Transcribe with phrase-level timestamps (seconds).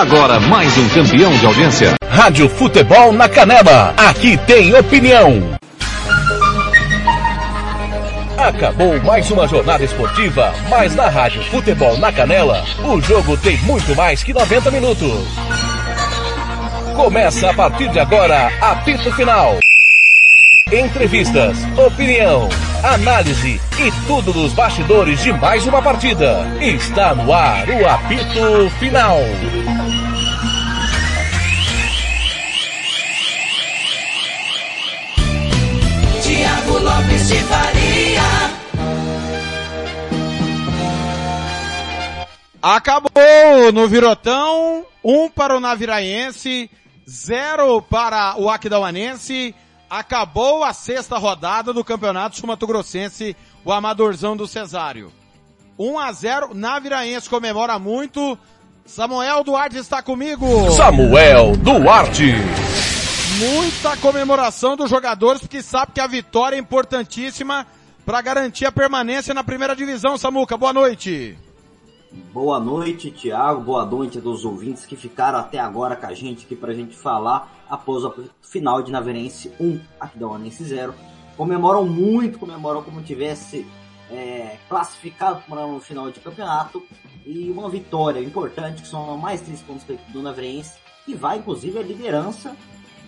[0.00, 1.94] Agora mais um campeão de audiência.
[2.08, 3.92] Rádio Futebol na Canela.
[3.98, 5.42] Aqui tem opinião.
[8.38, 13.94] Acabou mais uma jornada esportiva, mas na Rádio Futebol na Canela, o jogo tem muito
[13.94, 15.28] mais que 90 minutos.
[16.96, 19.58] Começa a partir de agora, apito final.
[20.72, 22.48] Entrevistas, opinião,
[22.82, 26.46] análise e tudo dos bastidores de mais uma partida.
[26.60, 29.18] Está no ar o apito final.
[36.22, 38.60] Tiago Lopes de Faria.
[42.62, 46.70] Acabou no Virotão, um para o Naviraense,
[47.08, 49.54] zero para o Aquidauanense.
[49.90, 55.10] Acabou a sexta rodada do Campeonato Sumato Grossense, o Amadorzão do Cesário.
[55.76, 58.38] 1 a 0, Naviraense comemora muito.
[58.86, 60.70] Samuel Duarte está comigo.
[60.70, 62.34] Samuel Duarte.
[63.40, 67.66] Muita comemoração dos jogadores, porque sabe que a vitória é importantíssima
[68.06, 70.16] para garantir a permanência na primeira divisão.
[70.16, 71.36] Samuca, boa noite.
[72.32, 73.60] Boa noite, Thiago.
[73.60, 76.74] Boa noite a todos os ouvintes que ficaram até agora com a gente aqui pra
[76.74, 80.92] gente falar após o final de Naverense 1, aqui da Onense 0.
[81.36, 83.64] Comemoram muito, comemoram como tivesse
[84.10, 86.82] é, classificado para o final de campeonato
[87.24, 91.82] e uma vitória importante, que são mais três pontos do Naverense, que vai inclusive a
[91.82, 92.56] liderança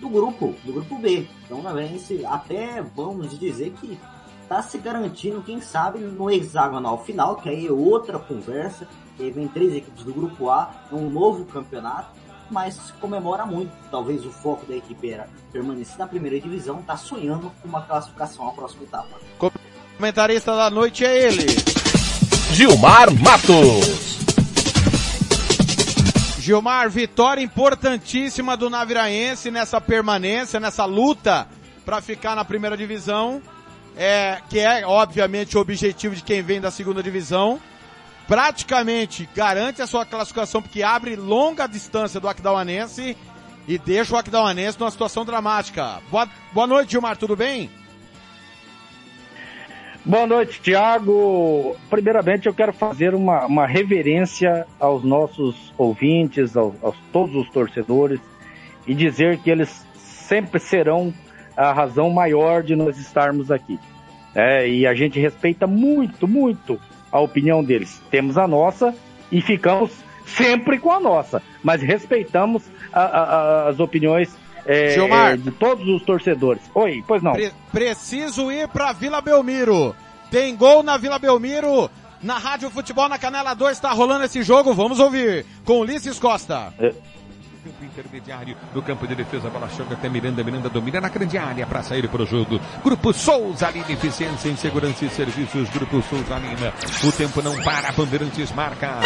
[0.00, 1.26] do grupo, do grupo B.
[1.44, 3.98] Então o Naverense até vamos dizer que
[4.42, 8.86] está se garantindo, quem sabe, no hexagonal final, que aí é outra conversa.
[9.16, 12.10] Que aí vem três equipes do grupo A, é um novo campeonato,
[12.53, 13.72] mas comemora muito.
[13.91, 18.48] Talvez o foco da equipe era permanecer na primeira divisão, está sonhando com uma classificação
[18.48, 19.19] à próxima etapa.
[19.97, 21.47] Comentarista da noite é ele.
[22.53, 24.12] Gilmar Matos.
[26.39, 31.49] Gilmar, vitória importantíssima do Naviraense nessa permanência, nessa luta
[31.84, 33.41] para ficar na primeira divisão
[33.97, 37.60] é, que é obviamente o objetivo de quem vem da segunda divisão.
[38.32, 43.15] Praticamente garante a sua classificação porque abre longa distância do Aquidauanense
[43.69, 46.00] e deixa o Aquidauanense numa situação dramática.
[46.10, 47.69] Boa, boa noite, Gilmar, tudo bem?
[50.03, 51.76] Boa noite, Tiago.
[51.91, 58.19] Primeiramente, eu quero fazer uma, uma reverência aos nossos ouvintes, aos, aos todos os torcedores
[58.87, 61.12] e dizer que eles sempre serão
[61.54, 63.78] a razão maior de nós estarmos aqui.
[64.34, 66.81] É, e a gente respeita muito, muito
[67.12, 68.00] a opinião deles.
[68.11, 68.95] Temos a nossa
[69.31, 69.93] e ficamos
[70.27, 72.62] sempre com a nossa, mas respeitamos
[72.93, 74.34] a, a, as opiniões
[74.65, 76.62] é, de todos os torcedores.
[76.75, 77.33] Oi, pois não.
[77.33, 79.95] Pre preciso ir para Vila Belmiro.
[80.31, 81.91] Tem gol na Vila Belmiro.
[82.23, 84.73] Na Rádio Futebol na Canela 2 está rolando esse jogo.
[84.73, 86.73] Vamos ouvir com Ulisses Costa.
[86.79, 86.94] É.
[87.62, 91.65] Campo intermediário do campo de defesa, bola chega até Miranda, Miranda domina na grande área
[91.65, 92.61] para sair para o jogo.
[92.83, 95.71] Grupo Souza Lina, eficiência em segurança e serviços.
[95.71, 96.73] Grupo Souza Lina,
[97.05, 98.99] o tempo não para, Bandeirantes marca.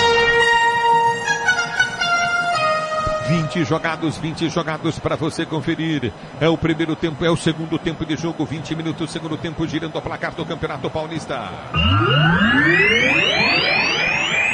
[3.29, 6.11] 20 jogados, 20 jogados para você conferir.
[6.41, 9.99] É o primeiro tempo, é o segundo tempo de jogo, 20 minutos, segundo tempo girando
[9.99, 11.51] o placar do Campeonato Paulista.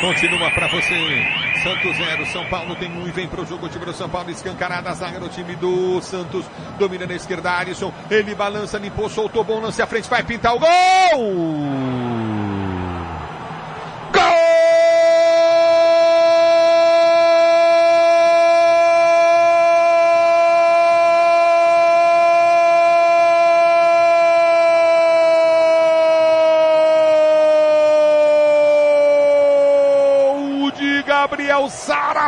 [0.00, 1.51] Continua para você.
[1.62, 3.66] Santos 0, São Paulo tem um e vem pro jogo.
[3.66, 6.44] O time do São Paulo escancarada a zaga do time do Santos.
[6.76, 7.92] Domina na esquerda, Alisson.
[8.10, 10.68] Ele balança, limpou, soltou, bom lance à frente, vai pintar o gol!
[14.12, 14.51] Gol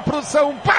[0.04, 0.75] Sara pro São Paulo!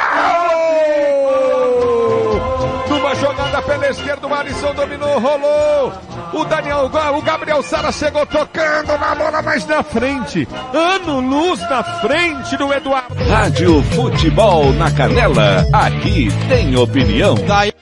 [2.90, 5.94] Numa jogada pela esquerda, o Alisson dominou, rolou.
[6.34, 10.48] O Daniel, o Gabriel Sara chegou tocando na bola mais na frente.
[10.74, 13.16] Ano luz na frente do Eduardo.
[13.26, 15.66] Rádio Futebol na Canela.
[15.74, 17.36] Aqui tem opinião.
[17.48, 17.74] Daí,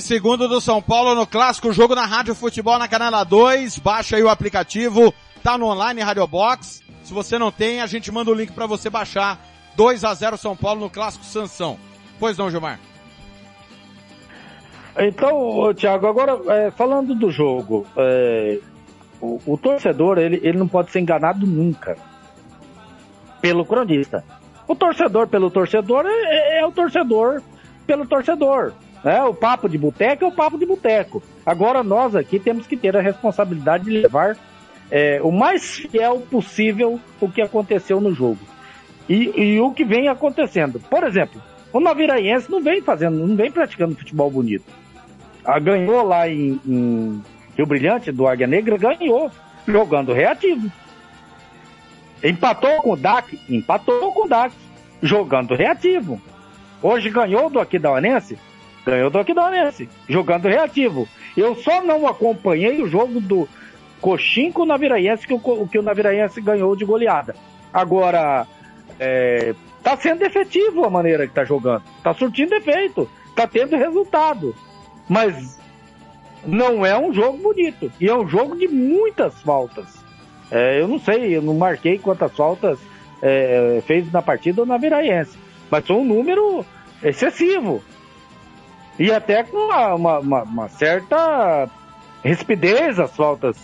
[0.00, 3.78] segundo do São Paulo no clássico jogo na Rádio Futebol na Canela 2.
[3.78, 6.82] Baixa aí o aplicativo, tá no online Radio Box.
[7.04, 9.38] Se você não tem, a gente manda o link para você baixar.
[9.78, 11.78] 2 a 0 São Paulo no clássico Sansão.
[12.18, 12.80] Pois não, Gilmar?
[14.98, 18.58] Então, Thiago, agora é, falando do jogo, é,
[19.20, 21.96] o, o, torcedor ele, ele não pode ser enganado nunca
[23.40, 24.24] pelo cronista.
[24.66, 27.40] O torcedor pelo torcedor é, é o torcedor
[27.86, 28.72] pelo torcedor.
[29.04, 29.22] Né?
[29.22, 31.22] O papo de boteco é o papo de boteco.
[31.46, 34.36] Agora nós aqui temos que ter a responsabilidade de levar
[34.90, 38.57] é, o mais fiel possível o que aconteceu no jogo.
[39.08, 40.78] E, e o que vem acontecendo.
[40.80, 41.40] Por exemplo,
[41.72, 44.64] O Naviraense não vem fazendo, não vem praticando futebol bonito.
[45.44, 47.22] Ah, ganhou lá em, em
[47.56, 49.30] Rio Brilhante, do Águia Negra, ganhou,
[49.66, 50.70] jogando reativo.
[52.22, 54.52] Empatou com o DAC, empatou com o DAC,
[55.02, 56.20] jogando reativo.
[56.82, 58.38] Hoje ganhou do Aquidauanense,
[58.84, 61.08] ganhou do Aquidauanense, jogando reativo.
[61.36, 63.48] Eu só não acompanhei o jogo do
[64.00, 67.34] Coxim com o Naviraense, que o, que o Naviraense ganhou de goleada.
[67.72, 68.46] Agora,
[68.98, 71.82] é, tá sendo efetivo a maneira que tá jogando.
[72.02, 74.54] Tá surtindo efeito, tá tendo resultado.
[75.08, 75.58] Mas
[76.44, 77.90] não é um jogo bonito.
[78.00, 79.86] E é um jogo de muitas faltas.
[80.50, 82.78] É, eu não sei, eu não marquei quantas faltas
[83.22, 85.38] é, fez na partida na Viraense.
[85.70, 86.64] Mas foi um número
[87.02, 87.82] excessivo.
[88.98, 91.68] E até com uma, uma, uma certa
[92.24, 93.56] rispidez as faltas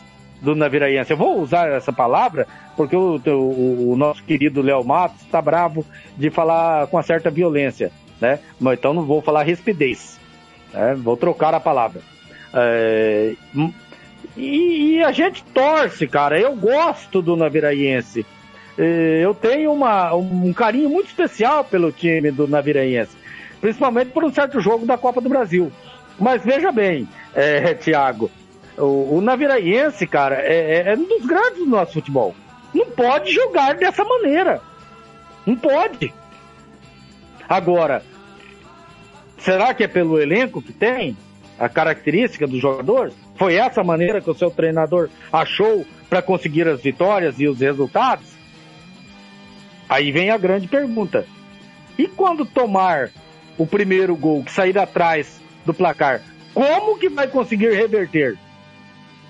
[0.44, 1.10] do Naviraense.
[1.10, 2.46] Eu vou usar essa palavra
[2.76, 5.84] porque o, o, o nosso querido Léo Matos está bravo
[6.16, 8.38] de falar com uma certa violência, né?
[8.72, 10.20] Então não vou falar rispidez,
[10.72, 10.94] né?
[10.94, 12.00] Vou trocar a palavra.
[12.52, 13.34] É,
[14.36, 16.38] e, e, a gente torce, cara.
[16.38, 18.24] Eu gosto do Naviraense.
[18.76, 23.16] É, eu tenho uma, um carinho muito especial pelo time do Naviraense,
[23.60, 25.72] principalmente por um certo jogo da Copa do Brasil.
[26.18, 28.30] Mas veja bem, é, Thiago,
[28.78, 32.34] o, o Naviraense, cara, é, é, é um dos grandes do nosso futebol.
[32.74, 34.60] Não pode jogar dessa maneira.
[35.46, 36.12] Não pode.
[37.48, 38.02] Agora,
[39.38, 41.16] será que é pelo elenco que tem?
[41.58, 43.14] A característica dos jogadores?
[43.36, 48.26] Foi essa maneira que o seu treinador achou para conseguir as vitórias e os resultados?
[49.88, 51.26] Aí vem a grande pergunta.
[51.96, 53.10] E quando tomar
[53.56, 56.22] o primeiro gol, que sair atrás do placar,
[56.52, 58.36] como que vai conseguir reverter?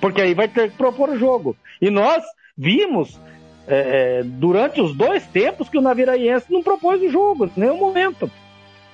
[0.01, 1.57] Porque aí vai ter que propor jogo.
[1.81, 2.23] E nós
[2.57, 3.19] vimos
[3.67, 7.79] é, é, durante os dois tempos que o Naviraense não propôs o jogo, em nenhum
[7.79, 8.31] momento.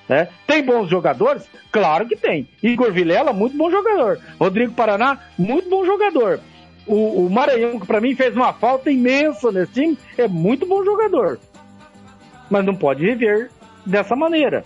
[0.07, 0.27] Né?
[0.47, 1.47] Tem bons jogadores?
[1.71, 2.49] Claro que tem.
[2.61, 4.19] Igor Vilela, muito bom jogador.
[4.39, 6.39] Rodrigo Paraná, muito bom jogador.
[6.87, 10.83] O, o Maranhão, que para mim fez uma falta imensa nesse time, é muito bom
[10.83, 11.39] jogador.
[12.49, 13.51] Mas não pode viver
[13.85, 14.63] dessa maneira.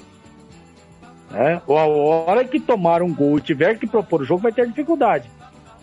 [1.31, 1.61] Né?
[1.67, 5.29] A hora que tomar um gol e tiver que propor o jogo, vai ter dificuldade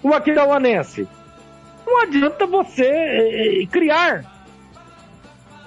[0.03, 1.09] o Aquidauanense.
[1.87, 4.25] Não adianta você eh, eh, criar,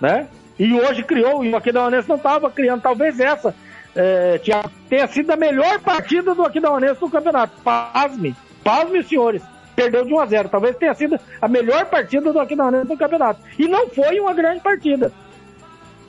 [0.02, 0.28] né?
[0.58, 2.82] E hoje criou, e o Aquidauanense não estava criando.
[2.82, 3.54] Talvez essa
[3.96, 4.42] é,
[4.90, 7.54] tenha sido a melhor partida do Aquidauanense no campeonato.
[7.62, 9.42] Pasme, pasme, senhores.
[9.76, 10.50] Perdeu de 1 a 0.
[10.50, 13.42] Talvez tenha sido a melhor partida do Aquidauanense no campeonato.
[13.60, 15.12] E não foi uma grande partida.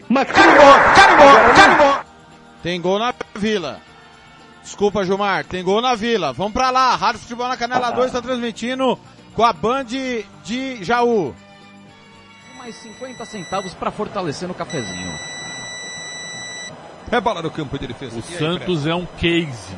[0.08, 2.00] Mas carimbou, carimbou, carimbou.
[2.62, 3.80] Tem gol na Vila.
[4.66, 5.44] Desculpa, Gilmar.
[5.44, 6.32] Tem gol na Vila.
[6.32, 6.96] Vamos pra lá.
[6.96, 8.98] Rádio Futebol na Canela 2 está transmitindo
[9.32, 11.32] com a Band de Jaú.
[12.58, 15.16] Mais 50 centavos para fortalecer no cafezinho.
[17.12, 18.18] É bola no campo de defesa.
[18.18, 19.72] O Santos é um case.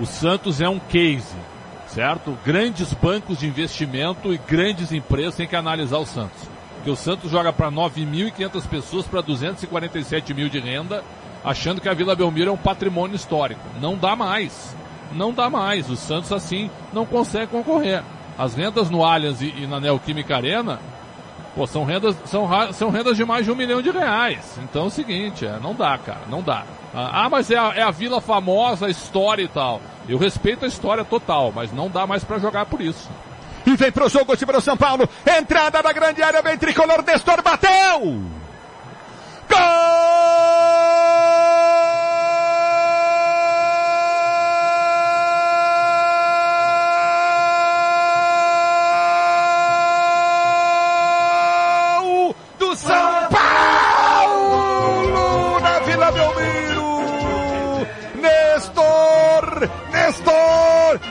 [0.00, 1.36] O Santos é um case.
[1.86, 2.36] Certo?
[2.44, 6.42] Grandes bancos de investimento e grandes empresas têm que analisar o Santos.
[6.74, 11.04] Porque o Santos joga para 9.500 pessoas para 247 mil de renda
[11.46, 13.60] achando que a Vila Belmiro é um patrimônio histórico.
[13.80, 14.76] Não dá mais.
[15.12, 15.88] Não dá mais.
[15.88, 18.02] O Santos assim não consegue concorrer.
[18.36, 20.80] As rendas no Allianz e, e na Neoquímica Arena,
[21.54, 24.58] pô, são rendas, são, são rendas de mais de um milhão de reais.
[24.64, 26.64] Então é o seguinte, é, não dá, cara, não dá.
[26.92, 29.80] Ah, ah mas é a, é a vila famosa, a história e tal.
[30.08, 33.08] Eu respeito a história total, mas não dá mais para jogar por isso.
[33.64, 35.08] E vem pro jogo o time do São Paulo.
[35.24, 38.45] Entrada da grande área, vem tricolor, Nestor bateu!
[39.56, 41.45] Go!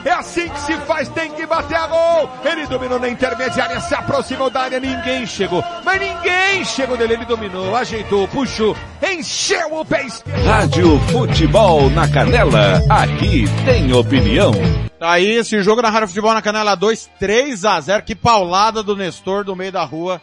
[0.06, 2.30] É assim que se faz, tem que bater a gol.
[2.44, 5.64] Ele dominou na intermediária, se aproximou da área, ninguém chegou.
[5.84, 10.06] Mas ninguém chegou dele, ele dominou, ajeitou, puxou, encheu o pé
[10.44, 14.52] Rádio Futebol na Canela, aqui tem opinião.
[14.96, 18.84] Tá aí esse jogo na Rádio Futebol na Canela 2, 3 a 0 que paulada
[18.84, 20.22] do Nestor do meio da rua.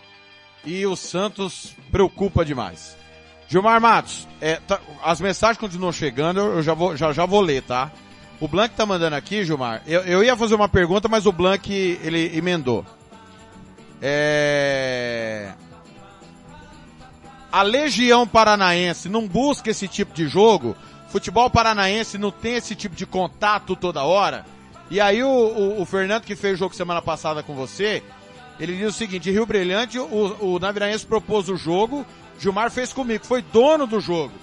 [0.64, 2.96] E o Santos preocupa demais.
[3.50, 7.62] Gilmar Matos, é, tá, as mensagens continuam chegando, eu já vou, já, já vou ler,
[7.64, 7.92] tá?
[8.40, 9.82] O Blank tá mandando aqui, Gilmar.
[9.88, 11.72] Eu, eu ia fazer uma pergunta, mas o Blank
[12.04, 12.86] ele emendou.
[14.02, 15.54] É...
[17.52, 20.76] A Legião Paranaense não busca esse tipo de jogo.
[21.08, 24.44] Futebol paranaense não tem esse tipo de contato toda hora.
[24.90, 28.02] E aí o, o, o Fernando que fez o jogo semana passada com você,
[28.60, 32.06] ele diz o seguinte, Rio Brilhante, o, o Naviraense propôs o jogo,
[32.40, 34.34] Gilmar fez comigo, foi dono do jogo.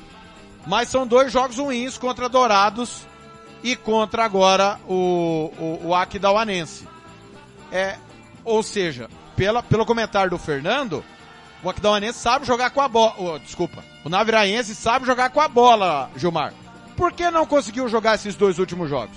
[0.67, 3.05] Mas são dois jogos ruins contra Dourados
[3.63, 6.87] e contra agora o, o, o Aquidauanense.
[7.73, 7.97] É,
[8.45, 11.05] ou seja, pela, pelo comentário do Fernando,
[11.63, 13.15] o Aquidauanense sabe jogar com a bola.
[13.19, 13.85] Oh, desculpa.
[14.05, 16.53] O Naviraense sabe jogar com a bola, Gilmar.
[16.97, 19.17] Por que não conseguiu jogar esses dois últimos jogos?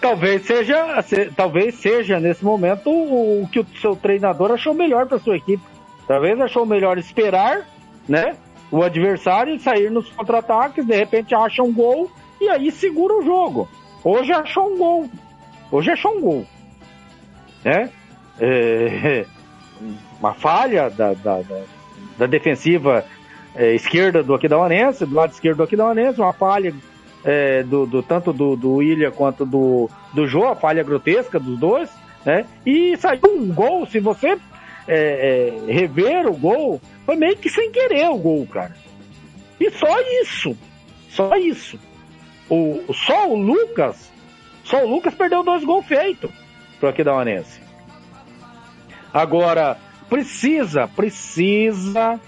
[0.00, 5.06] Talvez seja, se- talvez seja nesse momento o, o que o seu treinador achou melhor
[5.06, 5.62] para sua equipe.
[6.08, 7.68] Talvez achou melhor esperar,
[8.08, 8.34] né?
[8.72, 12.10] O adversário sair nos contra-ataques, de repente acha um gol
[12.40, 13.68] e aí segura o jogo.
[14.02, 15.10] Hoje achou um gol.
[15.70, 16.46] Hoje achou um gol.
[17.64, 17.90] Né?
[18.40, 19.26] É,
[20.18, 21.60] uma falha da, da, da,
[22.18, 23.04] da defensiva
[23.54, 26.74] é, esquerda do Aquidauanense, do lado esquerdo do Aquidauanense, uma falha
[27.24, 31.58] é, do, do- tanto do, do William quanto do, do Jô, a falha grotesca dos
[31.58, 31.90] dois,
[32.24, 32.46] né?
[32.64, 34.38] E saiu um gol, se você
[34.88, 38.76] é, é, rever o gol, foi meio que sem querer o gol, cara.
[39.60, 40.56] E só isso.
[41.10, 41.78] Só isso.
[42.48, 44.10] O, só o Lucas,
[44.64, 46.30] só o Lucas perdeu dois gols feitos
[46.78, 47.60] pro Aquidauanense.
[49.12, 49.78] Agora,
[50.08, 52.18] precisa, precisa,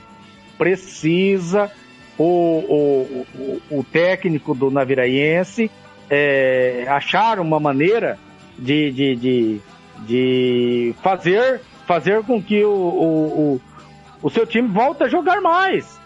[0.57, 1.71] precisa
[2.19, 5.71] o, o, o, o técnico do Naviraense
[6.09, 8.19] é, achar uma maneira
[8.59, 9.61] de, de, de,
[10.07, 13.61] de fazer, fazer com que o, o, o,
[14.25, 16.00] o seu time volte a jogar mais.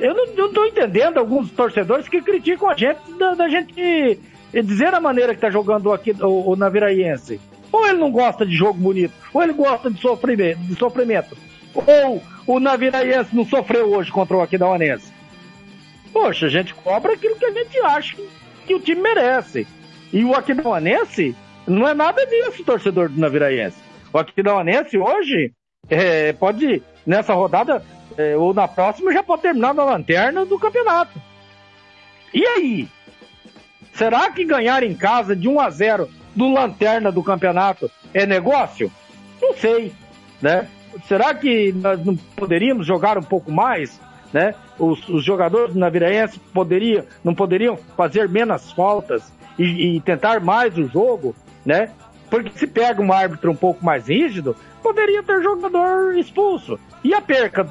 [0.00, 4.18] Eu não, tô entendendo alguns torcedores que criticam a gente da, da gente
[4.52, 7.40] dizer a maneira que tá jogando aqui o, o Naviraense.
[7.70, 11.36] Ou ele não gosta de jogo bonito, ou ele gosta de sofrimento, de sofrimento.
[11.72, 15.12] Ou o Naviraense não sofreu hoje contra o Aquidauanense.
[16.12, 18.28] Poxa, a gente cobra aquilo que a gente acha que,
[18.66, 19.68] que o time merece.
[20.12, 23.78] E o Aquidauanense não é nada disso, torcedor do Naviraense.
[24.12, 25.52] O Aquidauanense hoje
[25.88, 27.84] é, pode, nessa rodada,
[28.16, 31.20] é, ou na próxima, já pode terminar na lanterna do campeonato.
[32.32, 32.88] E aí?
[33.92, 38.90] Será que ganhar em casa de 1 a 0 do lanterna do campeonato é negócio?
[39.40, 39.92] Não sei,
[40.42, 40.68] né?
[41.06, 44.00] Será que nós não poderíamos jogar um pouco mais,
[44.32, 44.54] né?
[44.78, 50.76] Os, os jogadores do Naviraense poderia, não poderiam fazer menos faltas e, e tentar mais
[50.76, 51.90] o jogo, né?
[52.30, 56.78] Porque se pega um árbitro um pouco mais rígido, poderia ter jogador expulso.
[57.02, 57.68] E a perca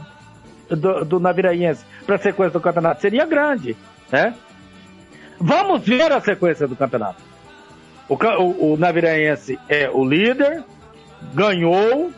[0.69, 3.75] do, do Naviraense para a sequência do campeonato seria grande,
[4.11, 4.33] né?
[5.39, 7.21] Vamos ver a sequência do campeonato.
[8.07, 10.63] O, o, o Naviraense é o líder,
[11.33, 12.11] ganhou,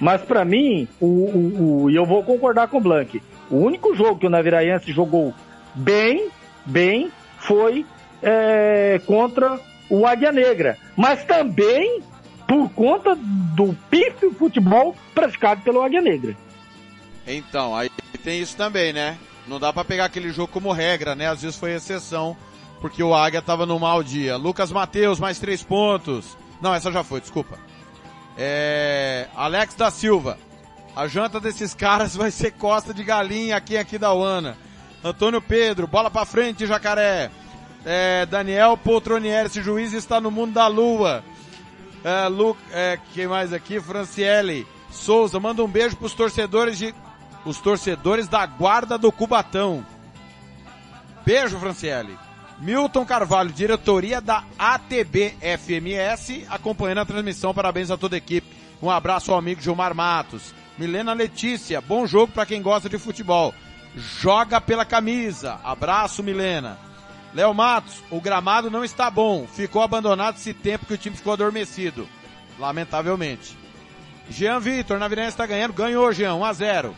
[0.00, 3.94] mas para mim, o, o, o- e eu vou concordar com o Blank, o único
[3.94, 5.32] jogo que o Naviraense jogou
[5.74, 6.28] bem,
[6.66, 7.86] bem, foi
[8.22, 10.78] é, contra o Águia Negra.
[10.96, 12.02] Mas também
[12.46, 16.34] por conta do pífio futebol praticado pelo Águia Negra.
[17.26, 17.90] Então, aí
[18.24, 19.18] tem isso também, né?
[19.46, 21.28] Não dá pra pegar aquele jogo como regra, né?
[21.28, 22.36] Às vezes foi exceção,
[22.80, 24.36] porque o Águia tava no mau dia.
[24.36, 26.36] Lucas Mateus, mais três pontos.
[26.60, 27.58] Não, essa já foi, desculpa.
[28.36, 29.28] É...
[29.34, 30.38] Alex da Silva.
[30.96, 34.56] A janta desses caras vai ser costa de galinha aqui aqui da Uana.
[35.04, 37.30] Antônio Pedro, bola pra frente, jacaré.
[37.90, 41.24] É, Daniel Poltronieri, esse juiz está no mundo da lua.
[42.04, 43.80] É, Lu, é, quem mais aqui?
[43.80, 46.94] Franciele Souza, manda um beijo pros torcedores de,
[47.46, 49.86] os torcedores da guarda do Cubatão.
[51.24, 52.18] Beijo, Franciele.
[52.58, 57.54] Milton Carvalho, diretoria da ATB FMS, acompanhando a transmissão.
[57.54, 58.54] Parabéns a toda a equipe.
[58.82, 60.52] Um abraço ao amigo Gilmar Matos.
[60.76, 63.54] Milena Letícia, bom jogo para quem gosta de futebol.
[63.96, 65.58] Joga pela camisa.
[65.64, 66.87] Abraço, Milena.
[67.34, 69.46] Léo Matos, o gramado não está bom.
[69.46, 72.08] Ficou abandonado esse tempo que o time ficou adormecido.
[72.58, 73.56] Lamentavelmente.
[74.30, 75.72] Jean Vitor, Navirense está ganhando.
[75.72, 76.96] Ganhou, Jean, 1 a 0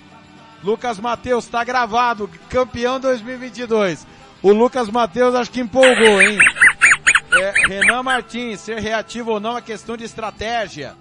[0.62, 2.28] Lucas Matheus, está gravado.
[2.48, 4.06] Campeão 2022.
[4.42, 6.38] O Lucas Matheus acho que empolgou, hein?
[7.32, 10.94] É, Renan Martins, ser reativo ou não é questão de estratégia.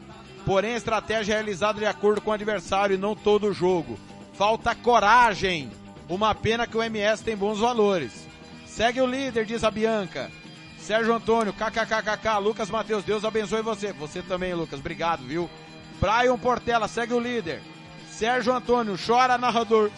[0.45, 3.99] Porém, a estratégia é realizada de acordo com o adversário e não todo o jogo.
[4.33, 5.69] Falta coragem.
[6.07, 8.28] Uma pena que o MS tem bons valores.
[8.69, 10.31] Segue o líder, diz a Bianca.
[10.79, 13.91] Sérgio Antônio, kkkk, Lucas Matheus, Deus abençoe você.
[13.93, 15.49] Você também, Lucas, obrigado, viu?
[15.99, 17.61] Brian Portela, segue o líder.
[18.09, 19.91] Sérgio Antônio, chora narrador.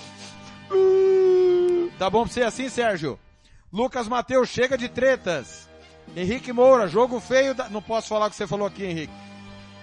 [2.00, 3.20] Tá bom pra você assim, Sérgio?
[3.72, 5.70] Lucas Matheus, chega de tretas.
[6.16, 7.70] Henrique Moura, jogo feio da...
[7.70, 9.14] Não posso falar o que você falou aqui, Henrique.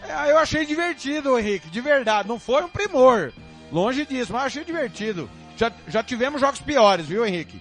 [0.03, 2.29] É, eu achei divertido, Henrique, de verdade.
[2.29, 3.33] Não foi um primor.
[3.71, 5.31] Longe disso, mas achei divertido.
[5.57, 7.61] Já, já tivemos jogos piores, viu, Henrique?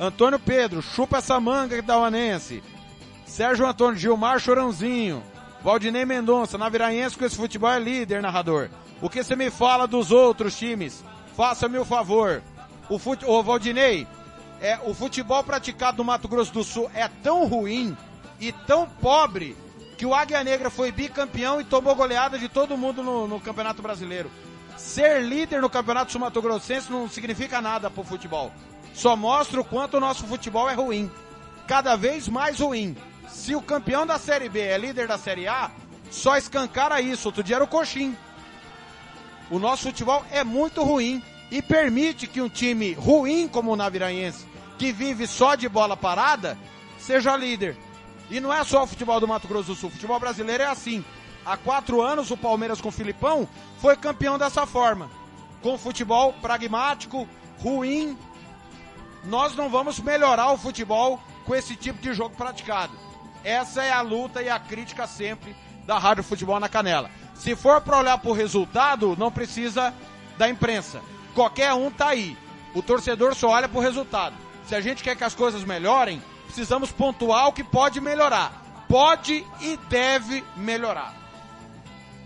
[0.00, 2.62] Antônio Pedro, chupa essa manga da Uanense.
[3.26, 5.22] Sérgio Antônio, Gilmar Chorãozinho.
[5.60, 8.70] Valdinei Mendonça, Naviraense com esse futebol é líder, narrador.
[9.02, 11.04] O que você me fala dos outros times?
[11.36, 12.42] Faça-me o favor.
[12.88, 14.06] O, fute, o Valdinei,
[14.60, 17.96] é, o futebol praticado no Mato Grosso do Sul é tão ruim
[18.40, 19.56] e tão pobre
[19.96, 23.82] que o Águia Negra foi bicampeão e tomou goleada de todo mundo no, no Campeonato
[23.82, 24.30] Brasileiro.
[24.76, 28.52] Ser líder no Campeonato Sul Mato Grossense não significa nada pro futebol.
[28.94, 31.10] Só mostra o quanto o nosso futebol é ruim.
[31.66, 32.96] Cada vez mais ruim.
[33.28, 35.70] Se o campeão da Série B é líder da Série A,
[36.10, 37.28] só escancara isso.
[37.28, 38.16] Outro dia era o Coxim.
[39.50, 44.46] O nosso futebol é muito ruim e permite que um time ruim como o Naviraense,
[44.78, 46.58] que vive só de bola parada,
[46.98, 47.76] seja líder.
[48.30, 49.88] E não é só o futebol do Mato Grosso do Sul.
[49.88, 51.02] O futebol brasileiro é assim.
[51.44, 55.10] Há quatro anos o Palmeiras com o Filipão foi campeão dessa forma.
[55.62, 57.26] Com futebol pragmático,
[57.60, 58.18] ruim.
[59.28, 62.94] Nós não vamos melhorar o futebol com esse tipo de jogo praticado.
[63.44, 65.54] Essa é a luta e a crítica sempre
[65.86, 67.10] da Rádio Futebol na Canela.
[67.34, 69.92] Se for para olhar por resultado, não precisa
[70.38, 71.02] da imprensa.
[71.34, 72.38] Qualquer um tá aí.
[72.74, 74.34] O torcedor só olha pro resultado.
[74.66, 78.86] Se a gente quer que as coisas melhorem, precisamos pontuar o que pode melhorar.
[78.88, 81.14] Pode e deve melhorar.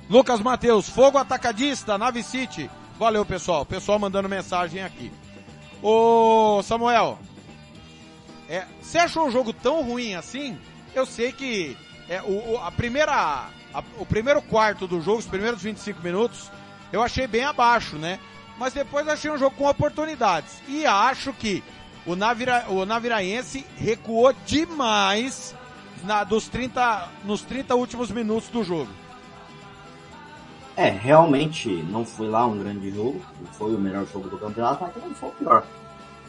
[0.09, 2.71] Lucas Matheus, fogo atacadista, Nave City.
[2.97, 3.67] Valeu, pessoal.
[3.67, 5.13] Pessoal mandando mensagem aqui.
[5.83, 7.19] Ô, Samuel,
[8.49, 10.57] é, você achou um jogo tão ruim assim?
[10.95, 11.77] Eu sei que
[12.09, 16.53] é, o, o, a primeira, a, o primeiro quarto do jogo, os primeiros 25 minutos,
[16.93, 18.21] eu achei bem abaixo, né?
[18.59, 20.63] Mas depois achei um jogo com oportunidades.
[20.69, 21.65] E acho que
[22.07, 25.53] o, Navira, o Naviraense recuou demais
[26.05, 29.02] na, dos 30, nos 30 últimos minutos do jogo.
[30.77, 34.83] É, realmente não foi lá um grande jogo, não foi o melhor jogo do campeonato,
[34.83, 35.67] mas também não foi o pior.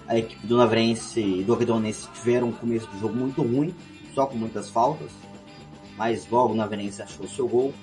[0.05, 3.73] A equipe do Navrense e do Aquidonense tiveram um começo de jogo muito ruim,
[4.13, 5.11] só com muitas faltas,
[5.97, 7.73] mas logo o Navrense achou seu gol,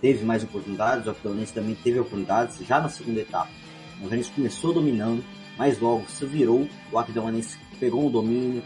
[0.00, 3.50] teve mais oportunidades, o Aquidonense também teve oportunidades já na segunda etapa.
[3.98, 5.24] O Navrense começou dominando,
[5.58, 8.62] mas logo se virou, o Aquidonense pegou o domínio,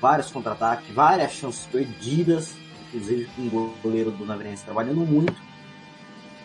[0.00, 2.54] vários contra-ataques, várias chances perdidas,
[2.88, 5.34] inclusive com o goleiro do Navrense trabalhando muito,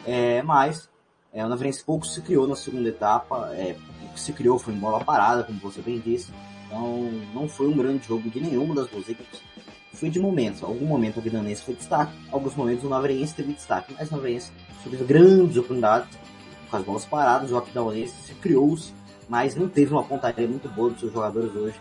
[0.07, 0.89] é, mas
[1.33, 4.73] é, o Navrense pouco se criou na segunda etapa, é, o que se criou foi
[4.73, 6.31] em bola parada, como você bem disse,
[6.65, 9.41] então não foi um grande jogo de nenhuma das duas equipes,
[9.93, 13.93] foi de momentos, algum momento o Guidanense foi destaque, alguns momentos o Navrense teve destaque,
[13.99, 14.51] mas o Navrense
[14.83, 16.07] teve grandes oportunidades
[16.71, 18.93] com as bolas paradas, o Aquidauanense se criou-se,
[19.27, 21.79] mas não teve uma pontaria muito boa dos seus jogadores hoje,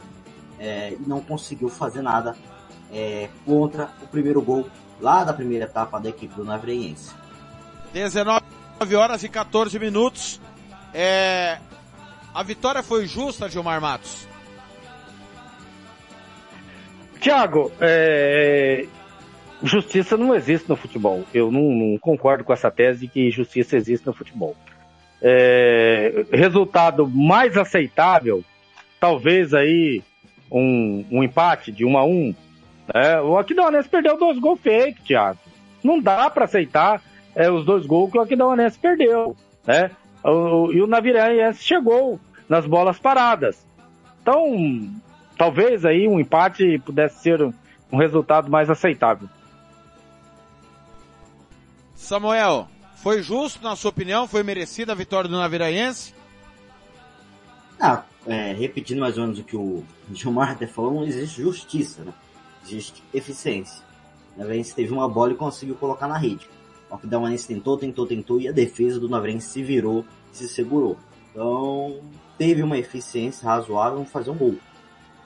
[0.59, 2.35] é, e não conseguiu fazer nada
[2.93, 4.67] é, contra o primeiro gol
[5.01, 7.11] lá da primeira etapa da equipe do Navrense.
[7.93, 8.43] 19
[8.95, 10.41] horas e 14 minutos.
[10.93, 11.59] É...
[12.35, 14.27] A vitória foi justa, Gilmar Matos?
[17.21, 18.87] Tiago, é...
[19.63, 21.25] justiça não existe no futebol.
[21.33, 24.57] Eu não, não, concordo com essa tese de que justiça existe no futebol.
[25.23, 26.27] É...
[26.33, 28.45] Resultado mais aceitável,
[29.01, 30.03] talvez aí
[30.51, 32.35] um, um empate de 1 um a 1 um,
[32.93, 33.21] né?
[33.21, 35.39] O Aquidauanense perdeu dois gols fake, Thiago.
[35.83, 37.03] Não dá para aceitar
[37.37, 39.91] é, os dois gols que o Aquidauanense perdeu, né?
[40.25, 42.19] O, e o Naviraense chegou
[42.49, 43.65] nas bolas paradas.
[44.23, 44.91] Então,
[45.37, 47.53] talvez aí um empate pudesse ser um,
[47.93, 49.29] um resultado mais aceitável.
[51.95, 54.27] Samuel, foi justo na sua opinião?
[54.27, 56.15] Foi merecida a vitória do Naviraense?
[57.79, 62.03] Ah, é, repetindo mais ou menos o que o Gilmar até falou, não existe justiça,
[62.03, 62.13] né?
[62.65, 63.85] Existe eficiência.
[64.35, 66.56] O Naviraense teve uma bola e conseguiu colocar na rede.
[66.91, 70.05] O Aquidauanense tentou, tentou, tentou e a defesa do Navrense se virou
[70.37, 70.97] se segurou.
[71.31, 71.99] Então,
[72.39, 74.57] teve uma eficiência razoável em fazer um gol.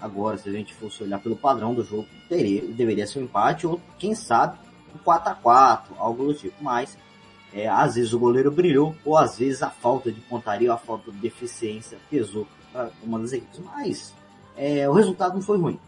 [0.00, 3.66] Agora, se a gente fosse olhar pelo padrão do jogo, teria, deveria ser um empate
[3.66, 4.58] ou, quem sabe,
[4.94, 6.54] um 4 a 4 algo do tipo.
[6.62, 6.96] Mas,
[7.52, 11.12] é, às vezes o goleiro brilhou ou às vezes a falta de pontaria, a falta
[11.12, 13.60] de eficiência pesou para uma das equipes.
[13.60, 14.14] Mas,
[14.56, 15.78] é, o resultado não foi ruim.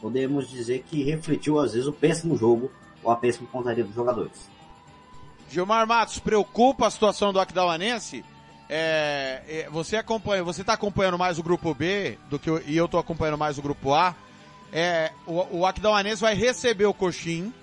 [0.00, 2.70] Podemos dizer que refletiu, às vezes, o péssimo jogo
[3.02, 4.48] ou a péssima pontaria dos jogadores.
[5.50, 8.24] Gilmar Matos, preocupa a situação do Aquidauanense?
[8.68, 12.76] É, é, você acompanha, você está acompanhando mais o grupo B do que eu, e
[12.76, 14.14] eu estou acompanhando mais o grupo A.
[14.72, 17.54] É, o, o Aquidauanense vai receber o Coxim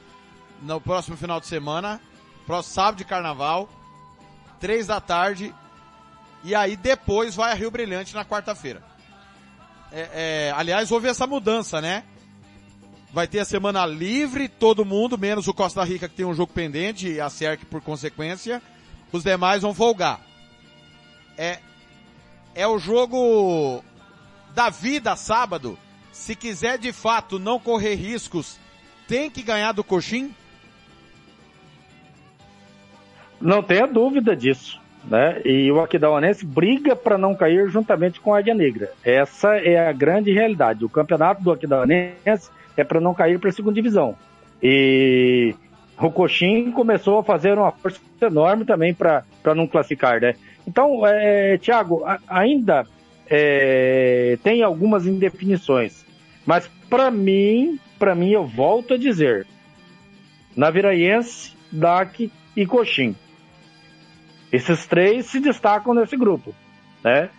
[0.61, 1.99] no próximo final de semana,
[2.45, 3.67] próximo sábado de carnaval,
[4.59, 5.53] três da tarde,
[6.43, 8.81] e aí depois vai a Rio Brilhante na quarta-feira.
[9.91, 12.03] É, é, aliás, houve essa mudança, né?
[13.13, 16.51] Vai ter a semana livre, todo mundo, menos o Costa Rica que tem um jogo
[16.51, 18.59] pendente e a CERC por consequência.
[19.11, 20.19] Os demais vão folgar.
[21.37, 21.59] É,
[22.55, 23.83] é o jogo
[24.55, 25.77] da vida sábado.
[26.11, 28.57] Se quiser de fato não correr riscos,
[29.07, 30.33] tem que ganhar do Coxim?
[33.39, 34.81] Não tenha dúvida disso.
[35.03, 35.39] né?
[35.45, 38.91] E o Aquidauanense briga para não cair juntamente com a Águia Negra.
[39.03, 40.83] Essa é a grande realidade.
[40.83, 44.15] O campeonato do Aquidauanense é para não cair para a segunda divisão.
[44.61, 45.55] E
[45.99, 49.23] o Coxim começou a fazer uma força enorme também para
[49.55, 50.35] não classificar, né?
[50.67, 52.85] Então, é, Thiago, a, ainda
[53.29, 56.05] é, tem algumas indefinições,
[56.45, 59.45] mas para mim, para mim eu volto a dizer,
[60.55, 63.15] Naviraense, DAC e Coxim.
[64.51, 66.53] Esses três se destacam nesse grupo,
[67.03, 67.29] né?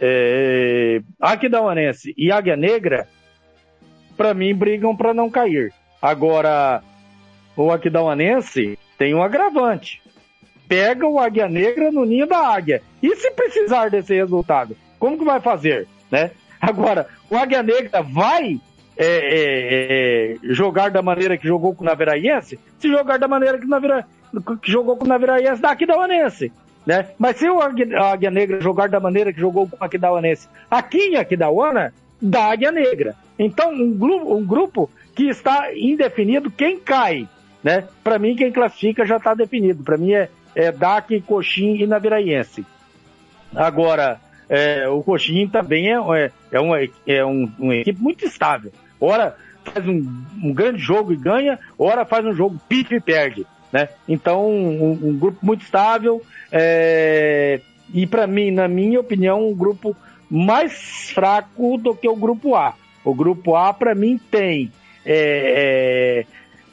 [0.00, 3.08] É, Aquidauanense e Águia Negra,
[4.20, 5.72] para mim, brigam para não cair.
[6.02, 6.82] Agora,
[7.56, 10.02] o Aquidauanense tem um agravante.
[10.68, 12.82] Pega o Águia Negra no ninho da águia.
[13.02, 14.76] E se precisar desse resultado?
[14.98, 15.88] Como que vai fazer?
[16.10, 16.32] Né?
[16.60, 18.60] Agora, o Águia Negra vai
[18.94, 22.60] é, é, é, jogar da maneira que jogou com o Naviraense?
[22.78, 24.06] Se jogar da maneira que, Navira,
[24.60, 26.52] que jogou com o Naviraense, dá Aquidauanense.
[26.84, 27.08] Né?
[27.18, 31.16] Mas se o Águia Negra jogar da maneira que jogou com o Aquidauanense aqui em
[31.16, 33.14] Aquidauana, dá Águia Negra.
[33.38, 37.28] Então, um um grupo que está indefinido quem cai.
[37.62, 37.84] Né?
[38.02, 39.82] Para mim, quem classifica já está definido.
[39.82, 42.64] Para mim é, é DAC, Coxim e Naviraense.
[43.54, 48.72] Agora, é, o Coxim também é, é, é, uma, é um, uma equipe muito estável.
[49.00, 53.46] Ora faz um, um, grande jogo e ganha, ora faz um jogo pífio e perde.
[53.72, 53.88] Né?
[54.08, 56.22] Então, um, um grupo muito estável.
[56.50, 57.60] É,
[57.92, 59.96] e para mim, na minha opinião, um grupo
[60.30, 62.74] mais fraco do que o grupo A.
[63.04, 64.70] O grupo A, para mim, tem
[65.04, 66.26] é, é,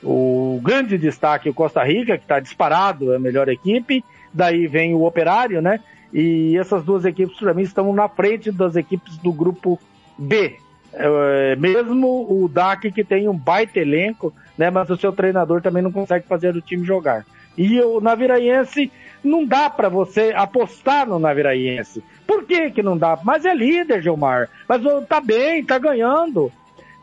[0.04, 4.04] o grande destaque o Costa Rica, que está disparado, é a melhor equipe.
[4.34, 5.80] Daí vem o Operário, né?
[6.14, 9.80] E essas duas equipes, para mim, estão na frente das equipes do grupo
[10.18, 10.58] B.
[10.94, 14.70] É, mesmo o DAC, que tem um baita elenco, né?
[14.70, 17.26] Mas o seu treinador também não consegue fazer o time jogar.
[17.58, 18.92] E o Naviraense,
[19.24, 22.04] não dá para você apostar no Naviraense.
[22.26, 23.18] Por que que não dá?
[23.24, 24.50] Mas é líder, Gilmar.
[24.68, 26.52] Mas tá bem, tá ganhando.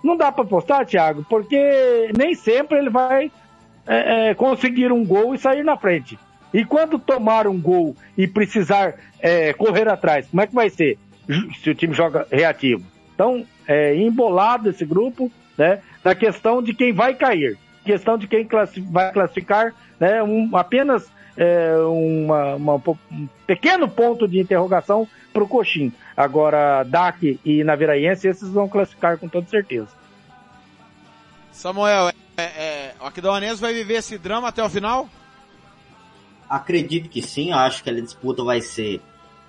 [0.02, 3.30] Não dá para apostar, Thiago, porque nem sempre ele vai
[3.86, 6.18] é, é, conseguir um gol e sair na frente.
[6.52, 10.98] E quando tomar um gol e precisar é, correr atrás, como é que vai ser?
[11.62, 12.84] Se o time joga reativo.
[13.14, 15.80] Então, é embolado esse grupo, né?
[16.04, 18.46] Na questão de quem vai cair, questão de quem
[18.90, 20.22] vai classificar, né?
[20.22, 22.74] Um, apenas é, uma, uma,
[23.10, 25.92] um pequeno ponto de interrogação para o Coxim.
[26.16, 29.88] Agora, DAC e Naviraense, esses vão classificar com toda certeza.
[31.50, 35.08] Samuel, é, é, o Aquidauanense vai viver esse drama até o final?
[36.48, 39.00] Acredito que sim, acho que a disputa vai ser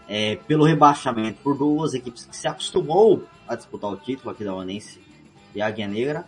[0.08, 5.02] é, pelo rebaixamento por duas equipes que se acostumou a disputar o título, Aquidauanense
[5.54, 6.26] e Águia Negra.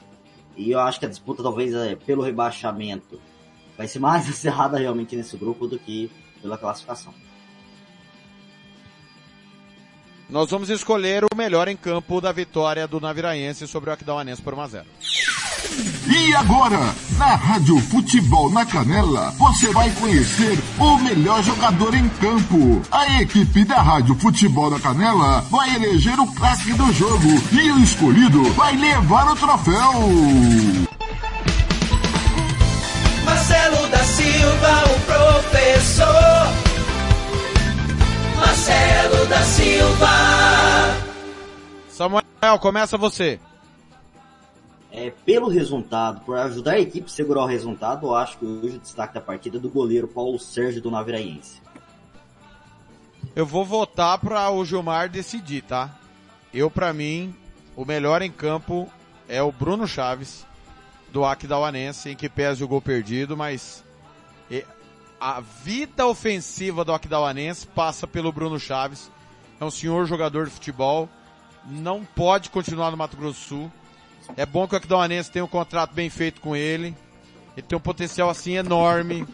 [0.56, 3.20] E eu acho que a disputa talvez é, pelo rebaixamento
[3.78, 6.12] vai ser mais acirrada realmente nesse grupo do que
[6.42, 7.14] pela classificação.
[10.30, 14.54] Nós vamos escolher o melhor em campo da vitória do Naviraense sobre o Aquidauanense por
[14.54, 14.84] 1x0.
[16.10, 22.82] E agora, na Rádio Futebol na Canela, você vai conhecer o melhor jogador em campo.
[22.92, 27.80] A equipe da Rádio Futebol na Canela vai eleger o craque do jogo e o
[27.80, 30.88] escolhido vai levar o troféu.
[33.28, 36.08] Marcelo da Silva, o professor.
[38.38, 40.08] Marcelo da Silva.
[41.90, 43.38] Samuel, começa você.
[44.90, 48.78] É, pelo resultado, por ajudar a equipe a segurar o resultado, eu acho que hoje
[48.78, 51.62] o destaque da partida é do goleiro Paulo Sérgio do Naviraense.
[53.36, 55.94] Eu vou votar para o Gilmar decidir, tá?
[56.54, 57.36] Eu, para mim,
[57.76, 58.90] o melhor em campo
[59.28, 60.47] é o Bruno Chaves,
[61.18, 63.84] do Aquidauanense, em que pese o gol perdido, mas
[65.20, 69.10] a vida ofensiva do Aquidauanense passa pelo Bruno Chaves.
[69.60, 71.10] É um senhor jogador de futebol.
[71.66, 73.72] Não pode continuar no Mato Grosso Sul.
[74.36, 76.96] É bom que o Aquidauanense tenha um contrato bem feito com ele.
[77.56, 79.26] Ele tem um potencial assim enorme.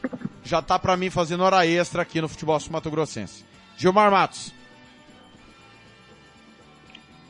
[0.42, 3.44] Já tá para mim fazendo hora extra aqui no futebol Mato Grossense.
[3.76, 4.54] Gilmar Matos.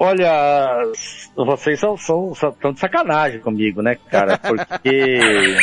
[0.03, 0.83] Olha,
[1.33, 4.37] vocês são, são, são de sacanagem comigo, né, cara?
[4.37, 5.55] Porque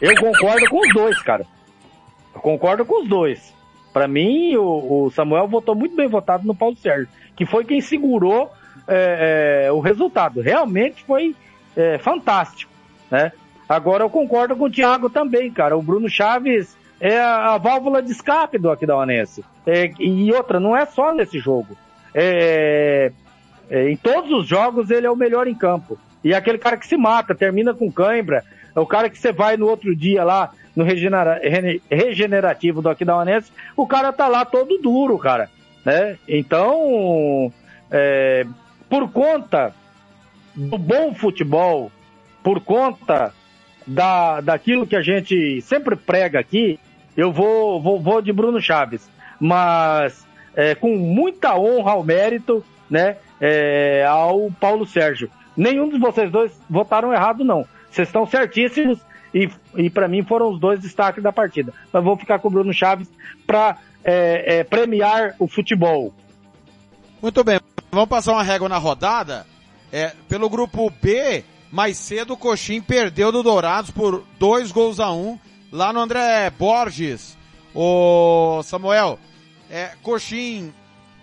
[0.00, 1.44] eu concordo com os dois, cara.
[2.32, 3.52] Eu concordo com os dois.
[3.92, 7.80] Para mim, o, o, Samuel votou muito bem votado no Paulo Sérgio, que foi quem
[7.80, 8.52] segurou
[8.86, 10.40] é, é, o resultado.
[10.40, 11.34] Realmente foi
[11.76, 12.70] é, fantástico,
[13.10, 13.32] né?
[13.68, 15.76] Agora eu concordo com o Thiago também, cara.
[15.76, 19.44] O Bruno Chaves é a, a válvula de escape do Aquidauanense.
[19.66, 21.76] É, e outra, não é só nesse jogo.
[22.14, 23.10] É,
[23.70, 25.98] é, em todos os jogos ele é o melhor em campo.
[26.22, 29.32] E é aquele cara que se mata, termina com cãibra, é o cara que você
[29.32, 31.40] vai no outro dia lá, no regenera,
[31.90, 35.48] regenerativo do Aquidauanense, o cara tá lá todo duro, cara,
[35.84, 36.18] né?
[36.28, 37.52] Então,
[37.90, 38.44] é,
[38.88, 39.72] por conta
[40.54, 41.90] do bom futebol,
[42.42, 43.32] por conta
[43.86, 46.78] da, daquilo que a gente sempre prega aqui,
[47.16, 49.08] eu vou, vou, vou de Bruno Chaves.
[49.40, 55.30] Mas é, com muita honra ao mérito, né, é, ao Paulo Sérgio.
[55.56, 57.66] Nenhum de vocês dois votaram errado, não.
[57.90, 58.98] Vocês estão certíssimos
[59.34, 61.72] e, e para mim foram os dois destaques da partida.
[61.92, 63.08] Mas vou ficar com o Bruno Chaves
[63.46, 66.12] para é, é, premiar o futebol.
[67.20, 67.58] Muito bem,
[67.90, 69.46] vamos passar uma régua na rodada.
[69.92, 75.12] É, pelo grupo B, mais cedo o Coxim perdeu do Dourados por dois gols a
[75.12, 75.38] um,
[75.72, 77.36] lá no André Borges.
[77.74, 79.18] O Samuel,
[79.70, 80.72] é, Coxim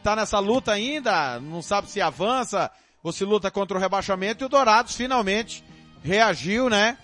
[0.03, 2.69] tá nessa luta ainda, não sabe se avança
[3.01, 5.63] ou se luta contra o rebaixamento e o Dourados finalmente
[6.03, 6.97] reagiu, né?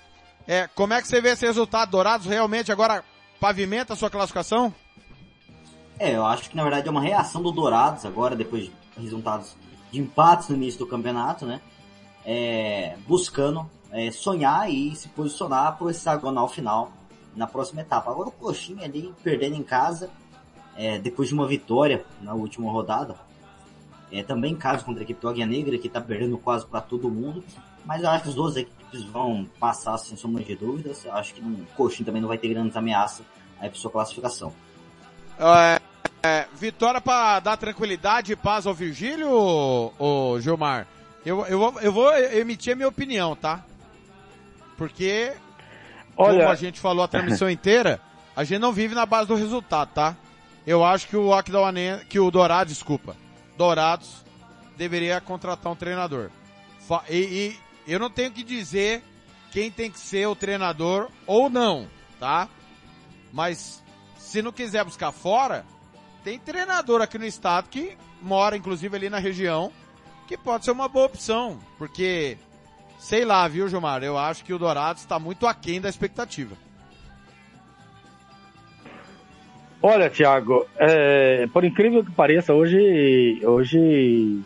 [0.47, 1.91] É, como é que você vê esse resultado?
[1.91, 3.03] Dourados realmente agora
[3.39, 4.73] pavimenta a sua classificação?
[5.97, 9.55] É, eu acho que na verdade é uma reação do Dourados agora, depois de resultados
[9.91, 11.61] de empates no início do campeonato, né?
[12.25, 16.91] É, buscando é, sonhar e se posicionar para o hexagonal final
[17.35, 18.11] na próxima etapa.
[18.11, 20.09] Agora o Coxinha ali perdendo em casa,
[20.81, 23.15] é, depois de uma vitória na última rodada,
[24.09, 26.79] é, também em casa contra a equipe do Águia Negra, que está perdendo quase para
[26.79, 27.43] todo mundo,
[27.85, 31.03] mas eu acho que as duas equipes vão passar sem sombra de dúvidas.
[31.03, 33.25] Eu acho que o Coxinha também não vai ter grandes ameaças
[33.59, 34.53] aí para sua classificação.
[35.37, 35.79] É,
[36.23, 40.87] é, vitória para dar tranquilidade e paz ao Virgílio, ô, ô, Gilmar?
[41.25, 43.63] Eu, eu, vou- eu vou emitir a minha opinião, tá?
[44.77, 45.33] Porque,
[46.15, 47.99] Olha- como a gente falou a transmissão inteira,
[48.35, 50.15] a gente não vive na base do resultado, tá?
[50.65, 53.15] Eu acho que o Aquidauanense, que o Dourados, desculpa,
[53.57, 54.23] Dourados
[54.77, 56.29] deveria contratar um treinador.
[57.09, 57.59] E, e
[57.91, 59.03] eu não tenho que dizer
[59.51, 61.87] quem tem que ser o treinador ou não,
[62.19, 62.47] tá?
[63.31, 63.83] Mas
[64.17, 65.65] se não quiser buscar fora,
[66.23, 69.71] tem treinador aqui no estado que mora, inclusive, ali na região,
[70.27, 71.59] que pode ser uma boa opção.
[71.77, 72.37] Porque,
[72.99, 74.03] sei lá, viu, Gilmar?
[74.03, 76.55] Eu acho que o Dourados está muito aquém da expectativa.
[79.81, 84.41] Olha, Thiago, é, por incrível que pareça, hoje, hoje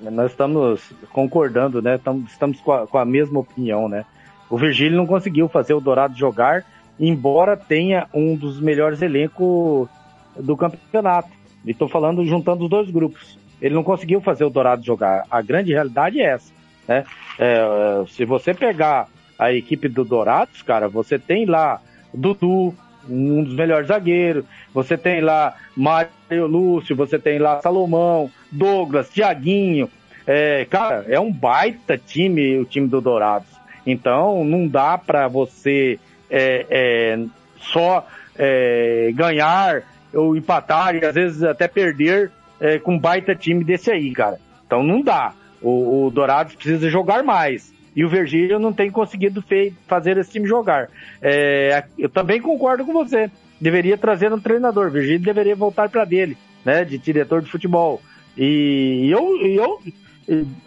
[0.00, 0.80] nós estamos
[1.12, 1.96] concordando, né?
[1.96, 4.06] Estamos, estamos com, a, com a mesma opinião, né?
[4.48, 6.64] O Virgílio não conseguiu fazer o Dourado jogar,
[6.98, 9.88] embora tenha um dos melhores elencos
[10.36, 11.30] do campeonato.
[11.66, 13.38] E estou falando juntando os dois grupos.
[13.60, 15.24] Ele não conseguiu fazer o Dourado jogar.
[15.30, 16.50] A grande realidade é essa,
[16.88, 17.04] né?
[17.38, 19.06] É, se você pegar
[19.38, 21.78] a equipe do Dourados, cara, você tem lá
[22.12, 22.74] Dudu,
[23.08, 24.44] um dos melhores zagueiros.
[24.72, 29.88] Você tem lá Mário Lúcio, você tem lá Salomão, Douglas, Tiaguinho.
[30.26, 33.48] É, cara, é um baita time o time do Dourados.
[33.86, 35.98] Então não dá pra você
[36.30, 37.24] é, é,
[37.58, 38.06] só
[38.38, 39.82] é, ganhar
[40.14, 44.38] ou empatar e às vezes até perder é, com um baita time desse aí, cara.
[44.66, 45.32] Então não dá.
[45.60, 47.71] O, o Dourados precisa jogar mais.
[47.94, 49.44] E o Virgílio não tem conseguido
[49.86, 50.88] fazer esse time jogar.
[51.20, 53.30] É, eu também concordo com você.
[53.60, 54.90] Deveria trazer um treinador.
[54.90, 56.84] Virgílio deveria voltar para dele, né?
[56.84, 58.00] De diretor de futebol.
[58.36, 59.78] E eu, eu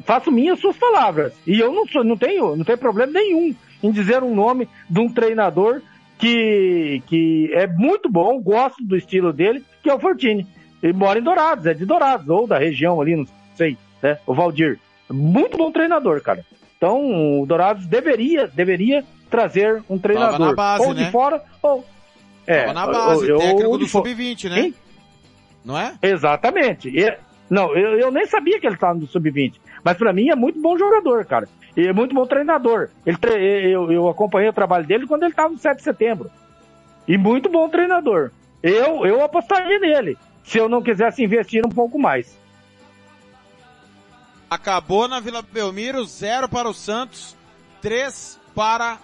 [0.05, 1.33] faço minhas suas palavras.
[1.47, 4.99] E eu não, sou, não, tenho, não tenho problema nenhum em dizer um nome de
[4.99, 5.81] um treinador
[6.17, 10.47] que, que é muito bom, gosto do estilo dele, que é o Fortini.
[10.81, 14.17] Ele mora em Dourados, é de Dourados, ou da região ali, não sei, né?
[14.25, 14.79] O Valdir.
[15.09, 16.45] Muito bom treinador, cara.
[16.77, 20.39] Então, o Dourados deveria, deveria trazer um treinador.
[20.39, 21.11] na base, ou de né?
[21.11, 21.85] fora, ou.
[22.45, 24.09] É, Tava na base, ou- ou técnico de do fora.
[24.09, 24.59] Sub-20, né?
[24.59, 24.73] Hein?
[25.63, 25.93] Não é?
[26.01, 26.89] Exatamente.
[26.89, 27.17] E-
[27.49, 29.53] não, eu, eu nem sabia que ele estava no sub-20.
[29.83, 31.47] Mas pra mim é muito bom jogador, cara.
[31.75, 32.89] E é muito bom treinador.
[33.05, 36.29] Ele tre- eu, eu acompanhei o trabalho dele quando ele estava no 7 de setembro.
[37.07, 38.31] E muito bom treinador.
[38.63, 40.17] Eu, eu apostaria nele.
[40.43, 42.37] Se eu não quisesse investir um pouco mais.
[44.55, 47.35] Acabou na Vila Belmiro, zero para o Santos,
[47.81, 48.97] três para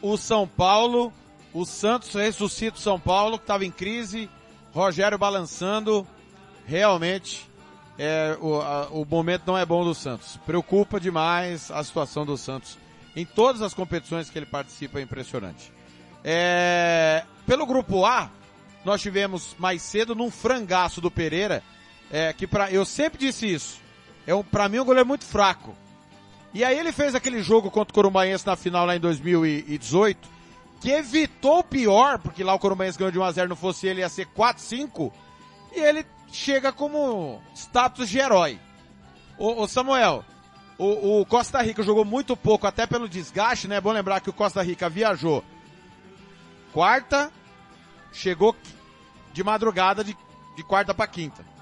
[0.00, 1.12] o São Paulo.
[1.52, 4.30] O Santos ressuscita o São Paulo, que estava em crise.
[4.72, 6.06] Rogério balançando.
[6.64, 7.46] Realmente,
[7.98, 10.38] é, o, a- o momento não é bom do Santos.
[10.46, 12.78] Preocupa demais a situação do Santos.
[13.14, 15.70] Em todas as competições que ele participa, é impressionante.
[16.24, 18.30] É, pelo grupo A,
[18.86, 21.62] nós tivemos mais cedo num frangaço do Pereira,
[22.10, 23.86] é, que pra, eu sempre disse isso.
[24.28, 25.74] É um, pra mim um goleiro muito fraco.
[26.52, 30.28] E aí ele fez aquele jogo contra o Corumbaense na final lá em 2018,
[30.82, 34.08] que evitou o pior, porque lá o Corumbaense ganhou de 1x0, não fosse ele ia
[34.10, 35.10] ser 4-5,
[35.74, 38.60] e ele chega como status de herói.
[39.38, 40.22] Ô Samuel,
[40.76, 43.76] o, o Costa Rica jogou muito pouco, até pelo desgaste, né?
[43.76, 45.42] É bom lembrar que o Costa Rica viajou
[46.74, 47.32] quarta,
[48.12, 48.54] chegou
[49.32, 50.14] de madrugada de,
[50.54, 51.57] de quarta para quinta.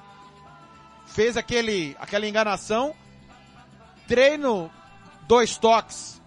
[1.16, 2.94] Fez aquele, aquela enganação,
[4.06, 4.70] treino,
[5.26, 6.20] dois toques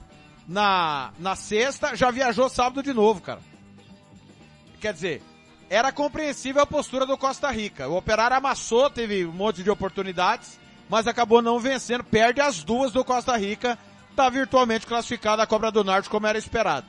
[0.48, 3.40] na, na sexta, já viajou sábado de novo, cara.
[4.82, 5.22] Quer dizer,
[5.70, 7.88] era compreensível a postura do Costa Rica.
[7.88, 12.92] O Operário amassou, teve um monte de oportunidades, mas acabou não vencendo, perde as duas
[12.92, 13.78] do Costa Rica,
[14.10, 16.88] está virtualmente classificado a Cobra do Norte como era esperado.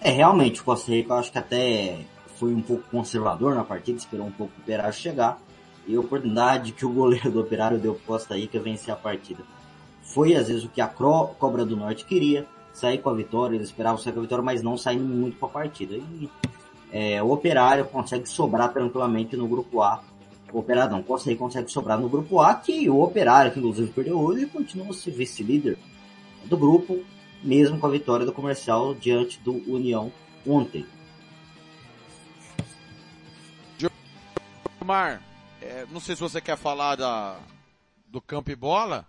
[0.00, 2.04] É, realmente, o Costa Rica eu acho que até
[2.38, 5.40] foi um pouco conservador na partida, esperou um pouco o Operário chegar,
[5.86, 9.42] e a oportunidade que o goleiro do Operário deu Costa Rica vencer a partida.
[10.02, 13.68] Foi às vezes o que a Cobra do Norte queria, sair com a vitória, eles
[13.68, 15.94] esperavam sair com a vitória, mas não saindo muito para a partida.
[15.94, 16.28] E
[16.92, 20.02] é, o Operário consegue sobrar tranquilamente no grupo A.
[20.52, 24.18] O Operário não, Costa consegue sobrar no grupo A, que o Operário, que inclusive perdeu
[24.20, 25.76] hoje, continua se vice-líder
[26.44, 27.00] do grupo,
[27.42, 30.12] mesmo com a vitória do comercial diante do União
[30.46, 30.84] ontem.
[34.84, 35.22] Mar,
[35.62, 37.38] é, não sei se você quer falar da,
[38.06, 39.06] do campo e bola.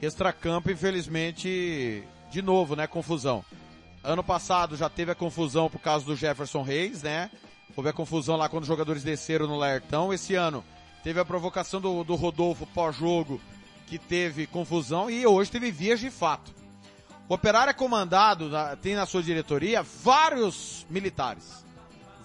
[0.00, 3.44] Extracampo, infelizmente, de novo, né, confusão.
[4.04, 7.28] Ano passado já teve a confusão por causa do Jefferson Reis, né?
[7.76, 10.12] Houve a confusão lá quando os jogadores desceram no Lertão.
[10.12, 10.64] Esse ano
[11.02, 13.40] teve a provocação do, do Rodolfo pós-jogo,
[13.88, 16.54] que teve confusão, e hoje teve vias de fato.
[17.28, 18.48] O operário é comandado,
[18.80, 21.65] tem na sua diretoria vários militares,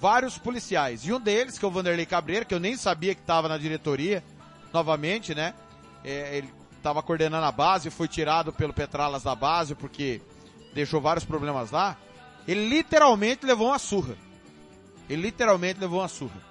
[0.02, 1.06] vários policiais.
[1.06, 3.58] E um deles, que é o Vanderlei Cabreira, que eu nem sabia que estava na
[3.58, 4.24] diretoria,
[4.74, 5.54] novamente, né?
[6.04, 10.20] É, ele estava coordenando a base, foi tirado pelo Petralas da base porque
[10.74, 11.96] deixou vários problemas lá.
[12.48, 14.16] Ele literalmente levou uma surra.
[15.08, 16.42] Ele literalmente levou uma surra.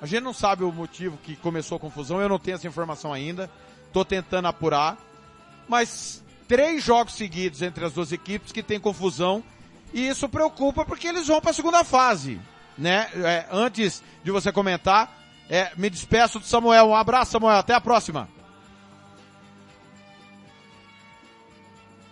[0.00, 3.12] A gente não sabe o motivo que começou a confusão, eu não tenho essa informação
[3.12, 3.50] ainda.
[3.92, 4.96] Tô tentando apurar.
[5.68, 9.44] Mas três jogos seguidos entre as duas equipes que tem confusão
[9.92, 12.40] e isso preocupa porque eles vão para a segunda fase,
[12.76, 13.08] né?
[13.16, 15.10] É, antes de você comentar,
[15.48, 16.86] é, me despeço do Samuel.
[16.86, 17.58] Um abraço, Samuel.
[17.58, 18.28] Até a próxima.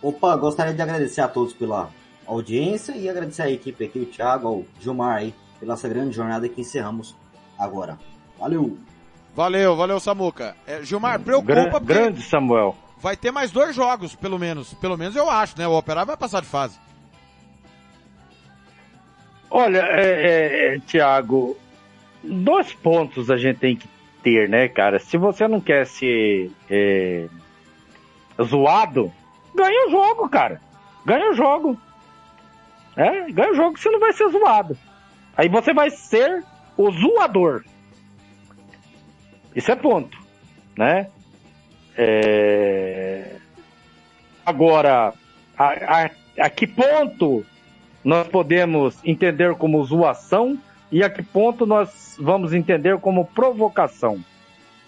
[0.01, 1.89] Opa, gostaria de agradecer a todos pela
[2.27, 6.47] audiência e agradecer a equipe aqui, o Thiago, ao Gilmar aí, pela essa grande jornada
[6.49, 7.15] que encerramos
[7.57, 7.97] agora.
[8.37, 8.77] Valeu!
[9.35, 10.55] Valeu, valeu Samuca.
[10.67, 12.75] É, Gilmar, preocupa Gra Grande Samuel.
[12.99, 14.73] Vai ter mais dois jogos, pelo menos.
[14.75, 15.67] Pelo menos eu acho, né?
[15.67, 16.77] O Operário vai passar de fase.
[19.55, 21.55] Olha, é, é, é, Thiago,
[22.23, 23.87] dois pontos a gente tem que
[24.23, 24.97] ter, né, cara?
[24.97, 27.27] Se você não quer ser é,
[28.41, 29.13] zoado,
[29.53, 30.59] ganha o jogo, cara.
[31.05, 31.79] Ganha o jogo.
[32.97, 34.75] É, ganha o jogo, você não vai ser zoado.
[35.37, 36.43] Aí você vai ser
[36.75, 37.63] o zoador.
[39.55, 40.17] Isso é ponto,
[40.75, 41.11] né?
[41.95, 43.35] É...
[44.43, 45.13] Agora,
[45.55, 47.45] a, a, a que ponto
[48.03, 50.57] nós podemos entender como zoação
[50.91, 54.23] e a que ponto nós vamos entender como provocação?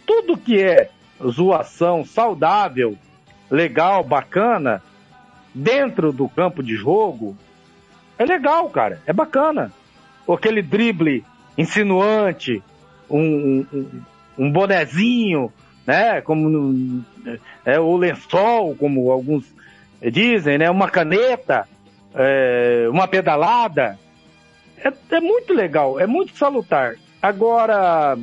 [0.05, 0.89] Tudo que é
[1.23, 2.97] zoação saudável
[3.49, 4.81] legal, bacana,
[5.53, 7.35] dentro do campo de jogo,
[8.17, 9.01] é legal, cara.
[9.05, 9.71] É bacana.
[10.27, 11.23] Aquele drible
[11.57, 12.61] insinuante,
[13.09, 13.87] um, um,
[14.37, 15.51] um bonezinho,
[15.85, 16.21] né?
[16.21, 17.03] Como no,
[17.65, 19.45] é, o lençol, como alguns
[20.11, 20.69] dizem, né?
[20.69, 21.67] Uma caneta,
[22.15, 23.99] é, uma pedalada.
[24.77, 26.95] É, é muito legal, é muito salutar.
[27.21, 28.17] Agora,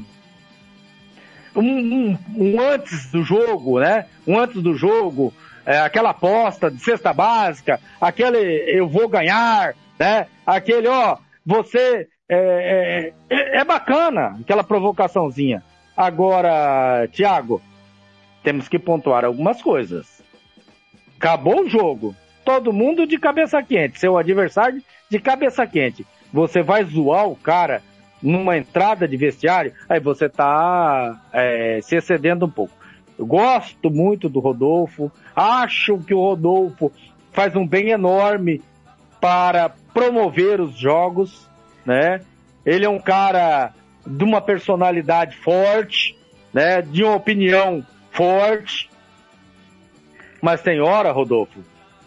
[1.55, 4.07] um, um, um, antes do jogo, né?
[4.27, 5.33] Um antes do jogo,
[5.67, 8.39] é, aquela aposta de cesta básica, aquele
[8.71, 10.27] eu vou ganhar, né?
[10.47, 15.63] Aquele, ó, você é, é, é bacana, aquela provocaçãozinha.
[15.97, 17.61] Agora, Thiago,
[18.43, 20.23] temos que pontuar algumas coisas.
[21.19, 22.17] Acabou o jogo.
[22.45, 23.99] Todo mundo de cabeça quente.
[23.99, 26.07] Seu adversário de cabeça quente.
[26.33, 27.83] Você vai zoar o cara
[28.23, 32.73] numa entrada de vestiário, aí você está é, se excedendo um pouco.
[33.19, 36.93] Eu gosto muito do Rodolfo, acho que o Rodolfo
[37.33, 38.63] faz um bem enorme
[39.21, 41.49] para promover os jogos,
[41.85, 42.21] né?
[42.65, 43.73] Ele é um cara
[44.07, 46.17] de uma personalidade forte,
[46.53, 46.81] né?
[46.81, 48.89] De uma opinião forte.
[50.41, 51.61] Mas tem hora, Rodolfo,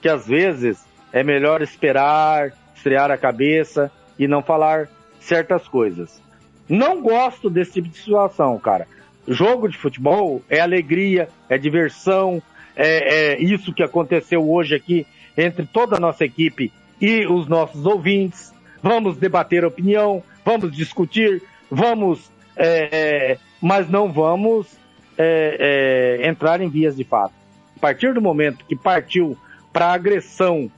[0.05, 4.87] que às vezes é melhor esperar, estrear a cabeça e não falar
[5.19, 6.21] certas coisas.
[6.69, 8.87] Não gosto desse tipo de situação, cara.
[9.27, 12.39] Jogo de futebol é alegria, é diversão,
[12.75, 17.83] é, é isso que aconteceu hoje aqui entre toda a nossa equipe e os nossos
[17.83, 18.53] ouvintes.
[18.83, 24.67] Vamos debater opinião, vamos discutir, vamos, é, é, mas não vamos
[25.17, 27.33] é, é, entrar em vias de fato.
[27.75, 29.35] A partir do momento que partiu
[29.75, 30.71] para agressão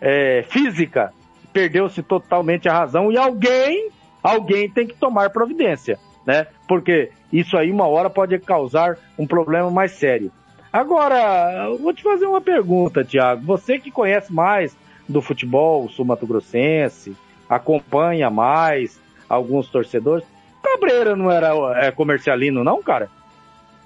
[0.00, 1.12] é, física,
[1.52, 3.90] perdeu-se totalmente a razão e alguém,
[4.22, 6.46] alguém tem que tomar providência, né?
[6.68, 10.30] Porque isso aí uma hora pode causar um problema mais sério.
[10.72, 13.44] Agora, eu vou te fazer uma pergunta, Tiago.
[13.44, 14.76] Você que conhece mais
[15.08, 17.16] do futebol sul-mato-grossense,
[17.48, 20.24] acompanha mais alguns torcedores,
[20.62, 21.50] Cabreira não era
[21.84, 23.10] é, comercialino, não, cara?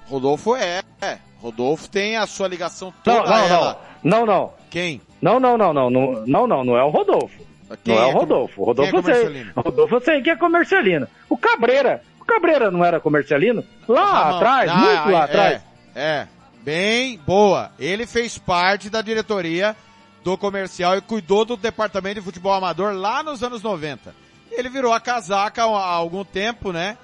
[0.07, 0.83] Rodolfo é.
[1.01, 1.19] é.
[1.41, 3.88] Rodolfo tem a sua ligação toda Não, não, ela.
[4.03, 4.25] Não.
[4.27, 4.53] Não.
[4.71, 5.01] Quem?
[5.21, 5.91] Não, não, não, não.
[5.91, 7.47] Não, não, não, não é o Rodolfo.
[7.85, 8.63] Quem não é, é o comer- Rodolfo.
[8.63, 9.47] O Rodolfo é eu sei.
[9.57, 11.07] Rodolfo eu sei que é comercialino.
[11.29, 12.03] O Cabreira.
[12.21, 13.65] O Cabreira não era comercialino?
[13.89, 15.63] Lá atrás, Ah, muito lá é, atrás.
[15.95, 16.27] É,
[16.63, 17.71] bem boa.
[17.79, 19.75] Ele fez parte da diretoria
[20.23, 24.15] do comercial e cuidou do departamento de futebol amador lá nos anos 90.
[24.51, 26.97] Ele virou a casaca há algum tempo, né?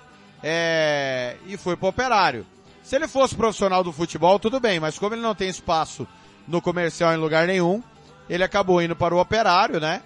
[0.43, 2.45] É, e foi pro operário.
[2.83, 6.07] Se ele fosse profissional do futebol, tudo bem, mas como ele não tem espaço
[6.47, 7.83] no comercial em lugar nenhum,
[8.29, 10.03] ele acabou indo para o operário, né?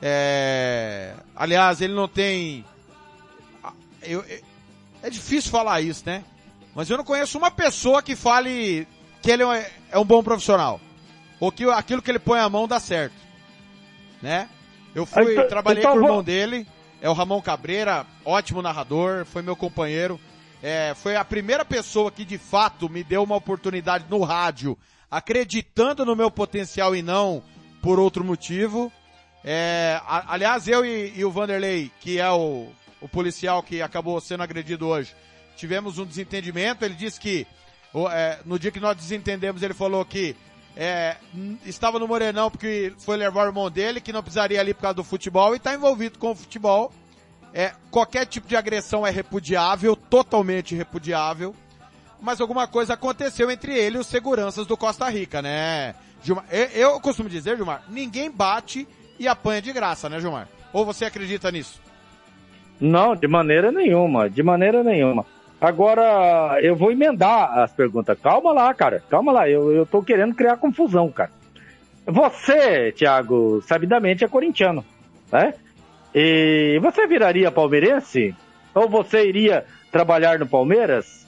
[0.00, 2.64] É, aliás, ele não tem.
[4.02, 4.40] eu- eu-
[5.02, 6.24] é difícil falar isso, né?
[6.74, 8.86] Mas eu não conheço uma pessoa que fale
[9.22, 10.80] que ele é é um bom profissional.
[11.38, 13.14] Ou que aquilo que ele põe a mão dá certo.
[14.20, 14.48] Né?
[14.94, 16.66] Eu fui, Então- trabalhei então com o irmão dele,
[17.00, 20.20] é o Ramon Cabreira, ótimo narrador, foi meu companheiro.
[20.62, 24.78] É, foi a primeira pessoa que de fato me deu uma oportunidade no rádio,
[25.12, 27.42] acreditando no meu potencial e não
[27.82, 28.90] por outro motivo.
[29.44, 34.18] É, a- aliás, eu e, e o Vanderlei, que é o, o policial que acabou
[34.22, 35.14] sendo agredido hoje,
[35.54, 36.82] tivemos um desentendimento.
[36.82, 37.46] Ele disse que
[37.92, 40.34] o- é, no dia que nós desentendemos, ele falou que
[40.74, 41.16] é,
[41.66, 44.94] estava no Morenão porque foi levar o irmão dele, que não precisaria ali por causa
[44.94, 46.90] do futebol e está envolvido com o futebol.
[47.52, 51.54] É, qualquer tipo de agressão é repudiável, totalmente repudiável.
[52.22, 55.94] Mas alguma coisa aconteceu entre ele e os seguranças do Costa Rica, né?
[56.22, 58.86] Gilmar, eu, eu costumo dizer, Gilmar, ninguém bate
[59.18, 60.48] e apanha de graça, né, Gilmar?
[60.72, 61.80] Ou você acredita nisso?
[62.80, 65.26] Não, de maneira nenhuma, de maneira nenhuma.
[65.60, 68.18] Agora, eu vou emendar as perguntas.
[68.20, 69.48] Calma lá, cara, calma lá.
[69.48, 71.30] Eu, eu tô querendo criar confusão, cara.
[72.06, 74.84] Você, Thiago, sabidamente é corintiano,
[75.30, 75.54] né?
[76.14, 78.34] E você viraria palmeirense?
[78.74, 81.21] Ou você iria trabalhar no Palmeiras?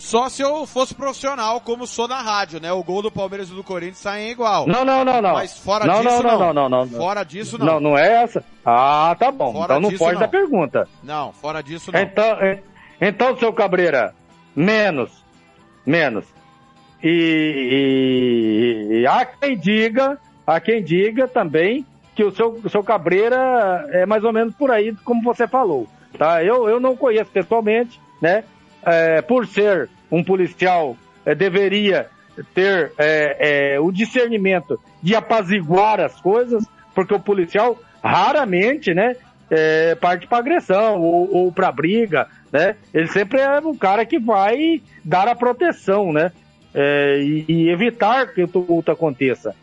[0.00, 2.72] Só se eu fosse profissional, como sou na rádio, né?
[2.72, 4.66] O gol do Palmeiras e do Corinthians saem igual.
[4.66, 5.34] Não, não, não, não.
[5.34, 6.38] Mas fora não, disso, não, não.
[6.54, 7.66] não, não, não, Fora disso, não.
[7.66, 8.42] Não, não é essa.
[8.64, 9.52] Ah, tá bom.
[9.52, 10.20] Fora então não disso, foge não.
[10.22, 10.88] da pergunta.
[11.02, 12.00] Não, fora disso, não.
[12.00, 12.24] Então,
[12.98, 14.14] então, seu Cabreira,
[14.56, 15.10] menos,
[15.84, 16.24] menos.
[17.02, 21.84] E, e- e há quem diga, há quem diga também
[22.14, 25.86] que o seu, o seu Cabreira é mais ou menos por aí, como você falou,
[26.18, 26.42] tá?
[26.42, 28.44] Eu, eu não conheço pessoalmente, né?
[28.84, 32.08] É, por ser um policial, é, deveria
[32.54, 36.64] ter é, é, o discernimento de apaziguar as coisas,
[36.94, 39.16] porque o policial raramente, né,
[39.50, 42.76] é, parte para agressão ou, ou para briga, né?
[42.92, 46.32] Ele sempre é um cara que vai dar a proteção, né?
[46.72, 49.54] É, e, e evitar que o tumulto aconteça.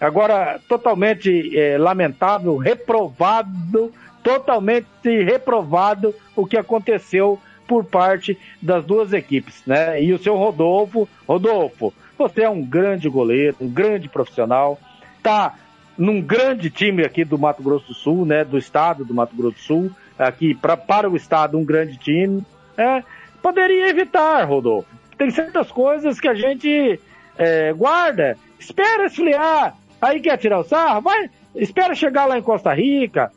[0.00, 3.92] Agora, totalmente lamentável, reprovado,
[4.22, 4.86] totalmente
[5.24, 7.38] reprovado o que aconteceu
[7.72, 10.02] por parte das duas equipes, né?
[10.02, 14.78] E o seu Rodolfo, Rodolfo, você é um grande goleiro, um grande profissional,
[15.22, 15.54] tá
[15.96, 18.44] num grande time aqui do Mato Grosso do Sul, né?
[18.44, 22.44] Do estado do Mato Grosso do Sul, aqui pra, para o estado um grande time,
[22.76, 23.02] é,
[23.42, 24.90] poderia evitar, Rodolfo.
[25.16, 27.00] Tem certas coisas que a gente
[27.38, 32.74] é, guarda, espera esfriar, aí quer tirar o sarro, vai, espera chegar lá em Costa
[32.74, 33.32] Rica,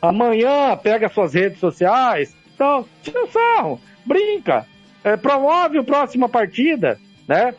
[0.00, 4.66] amanhã pega suas redes sociais, então, tira sarro, brinca,
[5.02, 7.54] é, promove a próxima partida, né?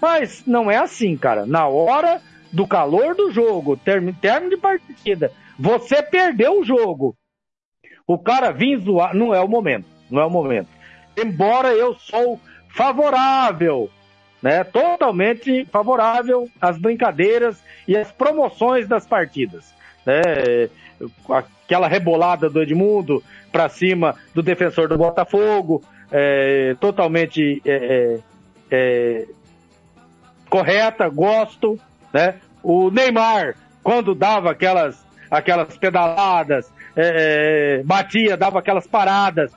[0.00, 1.44] Mas não é assim, cara.
[1.44, 2.22] Na hora
[2.52, 7.14] do calor do jogo, termo, término de partida, você perdeu o jogo.
[8.06, 10.68] O cara vir zoar, não é o momento, não é o momento.
[11.16, 13.90] Embora eu sou favorável,
[14.42, 14.64] né?
[14.64, 19.74] Totalmente favorável às brincadeiras e às promoções das partidas,
[20.06, 20.22] né?
[21.28, 28.18] Aquela rebolada do Edmundo para cima do defensor do Botafogo, é, totalmente é,
[28.70, 29.26] é,
[30.48, 31.78] correta, gosto,
[32.12, 32.36] né?
[32.62, 39.52] O Neymar, quando dava aquelas, aquelas pedaladas, é, é, batia, dava aquelas paradas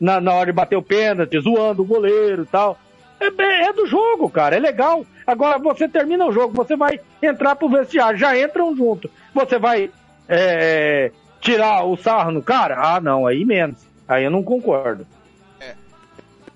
[0.00, 2.78] na, na hora de bater o pênalti, zoando o goleiro e tal.
[3.18, 5.04] É, é do jogo, cara, é legal.
[5.26, 9.10] Agora você termina o jogo, você vai entrar pro vestiário, já entram junto.
[9.34, 9.90] Você vai
[10.28, 12.76] é, tirar o sarro no cara?
[12.78, 13.78] Ah, não, aí menos.
[14.08, 15.06] Aí eu não concordo.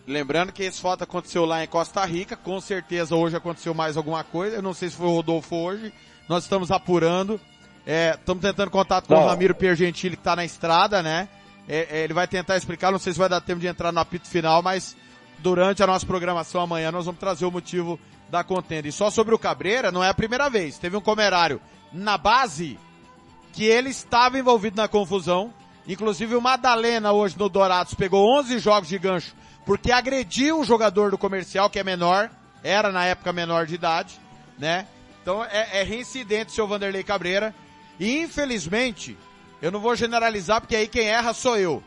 [0.07, 4.25] Lembrando que esse fato aconteceu lá em Costa Rica, com certeza hoje aconteceu mais alguma
[4.25, 5.93] coisa, eu não sei se foi o Rodolfo hoje,
[6.29, 7.41] nós estamos apurando.
[7.87, 9.25] Estamos tentando contato com Não.
[9.25, 11.29] o Ramiro Piergentili que está na estrada, né?
[11.69, 14.01] É, é, ele vai tentar explicar, não sei se vai dar tempo de entrar no
[14.01, 14.97] apito final, mas
[15.39, 17.99] durante a nossa programação amanhã nós vamos trazer o motivo
[18.29, 18.87] da contenda.
[18.87, 20.79] E só sobre o Cabreira, não é a primeira vez.
[20.79, 21.61] Teve um comerário
[21.93, 22.79] na base
[23.53, 25.53] que ele estava envolvido na confusão.
[25.87, 29.35] Inclusive o Madalena hoje no Dourados pegou 11 jogos de gancho
[29.65, 32.31] porque agrediu o jogador do comercial que é menor,
[32.63, 34.19] era na época menor de idade,
[34.59, 34.87] né?
[35.23, 37.55] Então é, é reincidente o seu Vanderlei Cabreira.
[37.99, 39.17] E infelizmente,
[39.61, 41.83] eu não vou generalizar porque aí quem erra sou eu.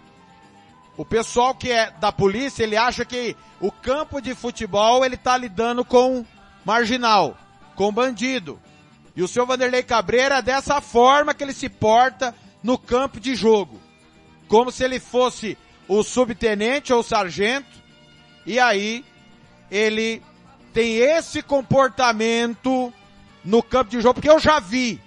[0.95, 5.36] O pessoal que é da polícia, ele acha que o campo de futebol ele tá
[5.36, 6.24] lidando com
[6.64, 7.36] marginal,
[7.76, 8.59] com bandido.
[9.16, 12.34] E o seu Vanderlei Cabreira é dessa forma que ele se porta
[12.64, 13.80] no campo de jogo.
[14.47, 15.57] Como se ele fosse
[15.88, 17.82] o subtenente ou o sargento.
[18.45, 19.05] E aí,
[19.70, 20.22] ele
[20.74, 22.91] tem esse comportamento
[23.43, 24.99] no campo de jogo, porque eu já vi.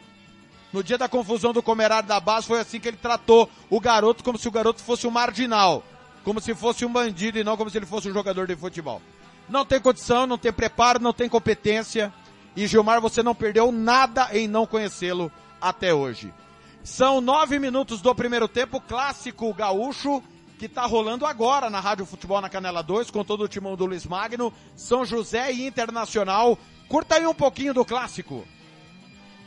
[0.72, 4.22] No dia da confusão do comerário da base, foi assim que ele tratou o garoto,
[4.22, 5.82] como se o garoto fosse um marginal.
[6.24, 9.00] Como se fosse um bandido e não como se ele fosse um jogador de futebol.
[9.48, 12.12] Não tem condição, não tem preparo, não tem competência.
[12.56, 15.30] E Gilmar, você não perdeu nada em não conhecê-lo
[15.60, 16.32] até hoje.
[16.82, 20.22] São nove minutos do primeiro tempo, clássico gaúcho,
[20.58, 23.84] que tá rolando agora na Rádio Futebol na Canela 2, com todo o timão do
[23.84, 26.58] Luiz Magno, São José e Internacional.
[26.88, 28.46] Curta aí um pouquinho do clássico.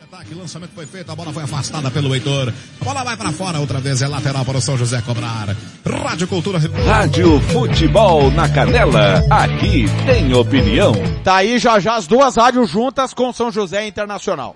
[0.02, 2.54] Ataque, lançamento foi feito, a bola foi afastada pelo Heitor.
[2.82, 5.56] A bola vai para fora outra vez, é lateral para o São José cobrar.
[5.86, 6.58] Rádio Cultura.
[6.58, 10.94] Rádio Futebol na Canela, aqui tem opinião.
[11.24, 14.56] Tá aí já já as duas rádios juntas com São José Internacional.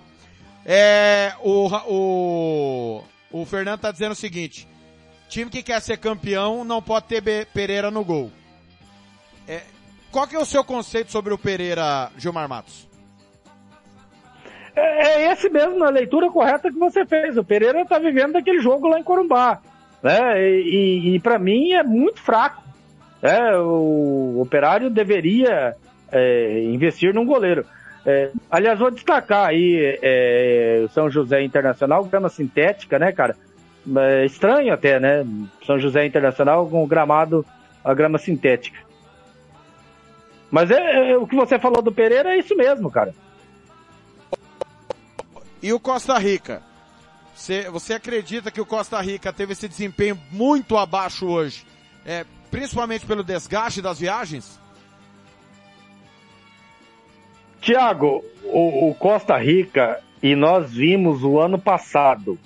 [0.66, 4.68] É, o, o, o Fernando tá dizendo o seguinte,
[5.28, 8.32] time que quer ser campeão não pode ter Pereira no gol.
[9.48, 9.62] É,
[10.10, 12.93] qual que é o seu conceito sobre o Pereira, Gilmar Matos?
[14.76, 17.38] É, é esse mesmo, a leitura correta que você fez.
[17.38, 19.60] O Pereira tá vivendo daquele jogo lá em Corumbá.
[20.02, 20.42] Né?
[20.42, 22.62] E, e, para mim é muito fraco.
[23.22, 25.76] É, o operário deveria
[26.12, 27.66] é, investir num goleiro.
[28.06, 33.38] É, aliás, vou destacar aí é, São José Internacional, grama sintética, né, cara?
[33.98, 35.26] É estranho até, né?
[35.66, 37.46] São José Internacional com o gramado,
[37.84, 38.80] a grama sintética.
[40.52, 43.14] Mas é, é, o que você falou do Pereira é isso mesmo, cara.
[45.64, 46.62] E o Costa Rica?
[47.34, 51.66] Você, você acredita que o Costa Rica teve esse desempenho muito abaixo hoje?
[52.06, 54.60] É, principalmente pelo desgaste das viagens?
[57.62, 62.38] Tiago, o, o Costa Rica, e nós vimos o ano passado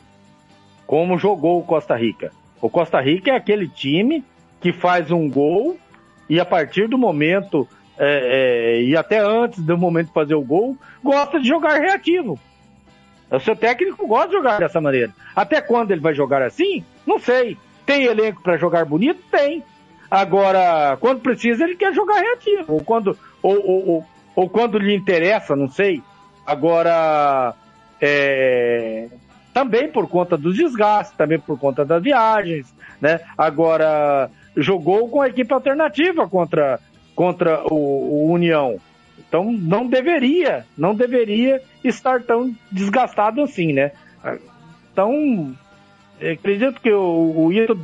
[0.85, 2.31] como jogou o Costa Rica.
[2.61, 4.23] O Costa Rica é aquele time
[4.61, 5.75] que faz um gol
[6.29, 10.41] e a partir do momento, é, é, e até antes do momento de fazer o
[10.41, 12.39] gol, gosta de jogar reativo.
[13.29, 15.13] O seu técnico gosta de jogar dessa maneira.
[15.35, 16.83] Até quando ele vai jogar assim?
[17.05, 17.57] Não sei.
[17.85, 19.21] Tem elenco para jogar bonito?
[19.29, 19.63] Tem.
[20.09, 22.73] Agora, quando precisa, ele quer jogar reativo.
[22.73, 24.05] Ou quando, ou, ou, ou,
[24.35, 26.01] ou quando lhe interessa, não sei.
[26.45, 27.53] Agora,
[27.99, 29.09] é,
[29.53, 33.19] também por conta dos desgastes, também por conta das viagens, né?
[33.37, 36.79] Agora, jogou com a equipe alternativa contra,
[37.13, 38.79] contra o, o União.
[39.27, 43.91] Então não deveria, não deveria estar tão desgastado assim, né?
[44.91, 45.55] Então,
[46.19, 47.79] acredito que o, o Ito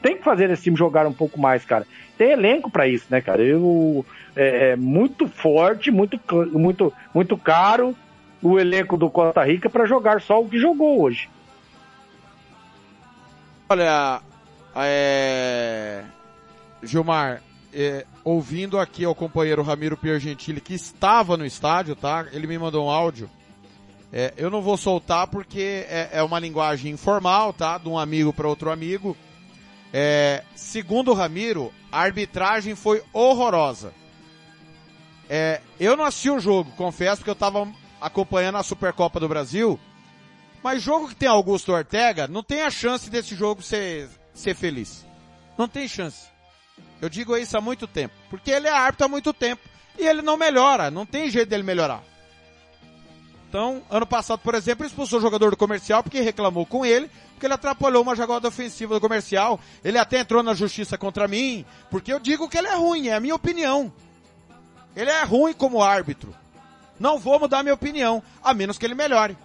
[0.00, 1.86] tem que fazer esse time jogar um pouco mais, cara.
[2.16, 3.42] Tem elenco para isso, né, cara?
[3.42, 4.04] Eu,
[4.36, 6.20] é, é muito forte, muito,
[6.52, 7.96] muito, muito caro
[8.42, 11.28] o elenco do Costa Rica para jogar só o que jogou hoje.
[13.68, 14.20] Olha,
[14.76, 16.04] é...
[16.82, 17.40] Gilmar,
[17.74, 22.26] é, ouvindo aqui ao companheiro Ramiro Piergentili, que estava no estádio, tá?
[22.32, 23.28] Ele me mandou um áudio.
[24.12, 27.76] É, eu não vou soltar porque é, é, uma linguagem informal, tá?
[27.78, 29.16] De um amigo para outro amigo.
[29.92, 33.92] É, segundo o Ramiro, a arbitragem foi horrorosa.
[35.28, 37.66] É, eu não assisti o jogo, confesso, porque eu estava
[38.00, 39.80] acompanhando a Supercopa do Brasil.
[40.62, 45.04] Mas jogo que tem Augusto Ortega, não tem a chance desse jogo ser, ser feliz.
[45.58, 46.33] Não tem chance.
[47.00, 48.14] Eu digo isso há muito tempo.
[48.30, 49.62] Porque ele é árbitro há muito tempo.
[49.98, 50.90] E ele não melhora.
[50.90, 52.02] Não tem jeito dele melhorar.
[53.54, 57.46] Então, ano passado, por exemplo, expulsou o jogador do comercial porque reclamou com ele, porque
[57.46, 59.60] ele atrapalhou uma jogada ofensiva do comercial.
[59.84, 63.14] Ele até entrou na justiça contra mim, porque eu digo que ele é ruim, é
[63.14, 63.92] a minha opinião.
[64.96, 66.34] Ele é ruim como árbitro.
[66.98, 69.38] Não vou mudar minha opinião, a menos que ele melhore.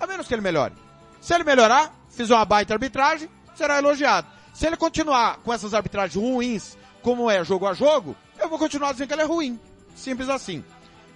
[0.00, 0.72] A menos que ele melhore.
[1.20, 4.26] Se ele melhorar, fizer uma baita arbitragem, será elogiado.
[4.56, 8.92] Se ele continuar com essas arbitragens ruins, como é jogo a jogo, eu vou continuar
[8.92, 9.60] dizendo que ele é ruim.
[9.94, 10.64] Simples assim.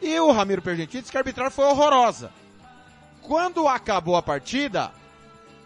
[0.02, 2.30] E o Ramiro Pergentini disse que a arbitragem foi horrorosa.
[3.22, 4.92] Quando acabou a partida,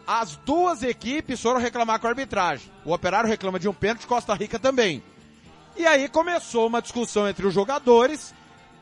[0.06, 2.70] as duas equipes foram reclamar com a arbitragem.
[2.84, 5.02] O Operário reclama de um pênalti, Costa Rica também.
[5.76, 8.32] E aí começou uma discussão entre os jogadores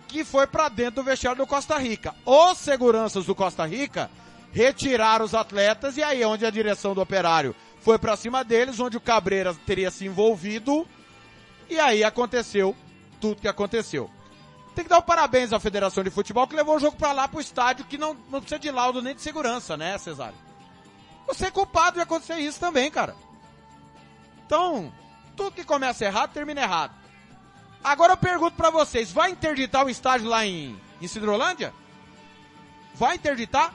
[0.06, 2.14] que foi para dentro do vestiário do Costa Rica.
[2.26, 4.10] Os seguranças do Costa Rica
[4.52, 8.78] retiraram os atletas e aí é onde a direção do Operário foi para cima deles,
[8.78, 10.86] onde o Cabreira teria se envolvido
[11.68, 12.76] e aí aconteceu
[13.20, 14.10] tudo que aconteceu.
[14.74, 17.28] Tem que dar um parabéns à Federação de Futebol que levou o jogo para lá
[17.28, 20.36] pro estádio que não, não precisa de laudo nem de segurança, né, Cesário?
[21.26, 23.14] Você é culpado de acontecer isso também, cara.
[24.46, 24.92] Então,
[25.36, 26.92] tudo que começa errado termina errado.
[27.82, 31.74] Agora eu pergunto para vocês, vai interditar o estádio lá em, em Cidrolândia?
[32.94, 33.74] Vai interditar?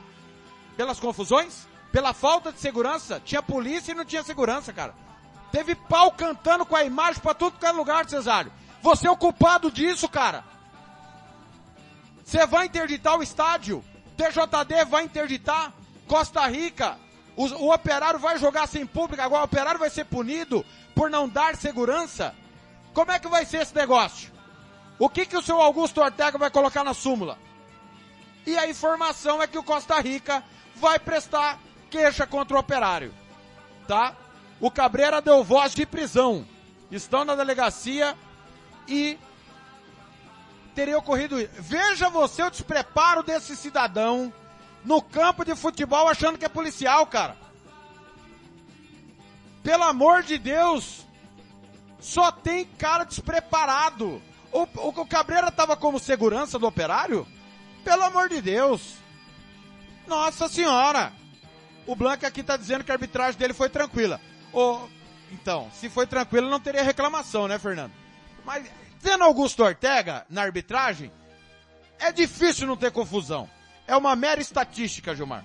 [0.77, 1.67] Pelas confusões?
[1.91, 3.21] Pela falta de segurança?
[3.23, 4.93] Tinha polícia e não tinha segurança, cara.
[5.51, 8.51] Teve pau cantando com a imagem para tudo que é lugar, Cesário.
[8.81, 10.43] Você é o culpado disso, cara.
[12.23, 13.83] Você vai interditar o estádio?
[14.17, 15.71] TJD vai interditar?
[16.07, 16.97] Costa Rica?
[17.35, 20.65] O, o operário vai jogar sem público, agora o operário vai ser punido
[20.95, 22.35] por não dar segurança?
[22.93, 24.31] Como é que vai ser esse negócio?
[24.97, 27.37] O que que o seu Augusto Ortega vai colocar na súmula?
[28.45, 30.43] E a informação é que o Costa Rica
[30.75, 31.59] vai prestar
[31.89, 33.13] queixa contra o operário.
[33.87, 34.15] Tá?
[34.59, 36.45] O Cabreira deu voz de prisão.
[36.91, 38.15] Estão na delegacia
[38.87, 39.17] e
[40.73, 41.35] teria ocorrido.
[41.59, 44.31] Veja você o despreparo desse cidadão
[44.83, 47.35] no campo de futebol achando que é policial, cara.
[49.63, 51.05] Pelo amor de Deus,
[51.99, 54.21] só tem cara despreparado.
[54.51, 57.27] O, o, o Cabreira tava como segurança do operário?
[57.83, 58.95] Pelo amor de Deus.
[60.07, 61.11] Nossa senhora.
[61.87, 64.19] O Blanco aqui tá dizendo que a arbitragem dele foi tranquila.
[64.53, 64.87] O,
[65.31, 67.91] então, se foi tranquila não teria reclamação, né, Fernando?
[68.45, 68.69] Mas,
[69.01, 71.11] tendo Augusto Ortega na arbitragem,
[71.99, 73.49] é difícil não ter confusão.
[73.87, 75.43] É uma mera estatística, Gilmar.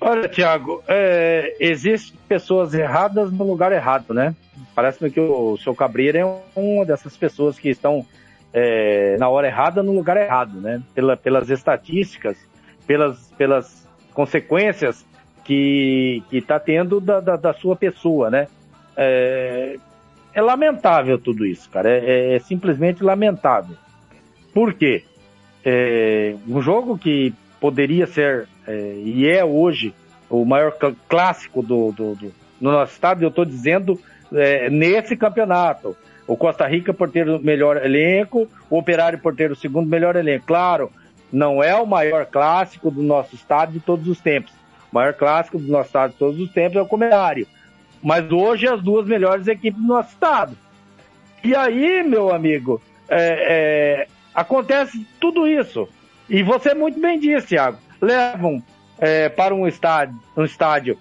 [0.00, 4.34] Olha, Tiago, é, existem pessoas erradas no lugar errado, né?
[4.74, 6.24] Parece-me que o seu Cabreira é
[6.54, 8.06] uma dessas pessoas que estão
[8.52, 10.82] é, na hora errada no lugar errado, né?
[10.94, 12.36] Pela, pelas estatísticas,
[12.86, 15.04] pelas, pelas consequências
[15.44, 18.48] que está tendo da, da, da, sua pessoa, né?
[18.96, 19.76] É,
[20.34, 21.88] é lamentável tudo isso, cara.
[21.88, 23.76] É, é, simplesmente lamentável.
[24.52, 25.04] Por quê?
[25.64, 29.94] É, um jogo que poderia ser é, e é hoje
[30.28, 34.00] o maior cl clássico do, do, do, no nosso estado, eu estou dizendo
[34.32, 35.96] é, nesse campeonato.
[36.26, 40.16] O Costa Rica por ter o melhor elenco, o Operário por ter o segundo melhor
[40.16, 40.46] elenco.
[40.46, 40.90] Claro,
[41.36, 44.52] não é o maior clássico do nosso estado de todos os tempos.
[44.90, 47.46] O maior clássico do nosso estado de todos os tempos é o Comerário.
[48.02, 50.56] Mas hoje as duas melhores equipes do nosso estado.
[51.44, 55.88] E aí, meu amigo, é, é, Acontece tudo isso.
[56.28, 57.78] E você muito bem disse, Thiago.
[58.02, 58.62] Levam
[58.98, 60.98] é, para um estádio, um estádio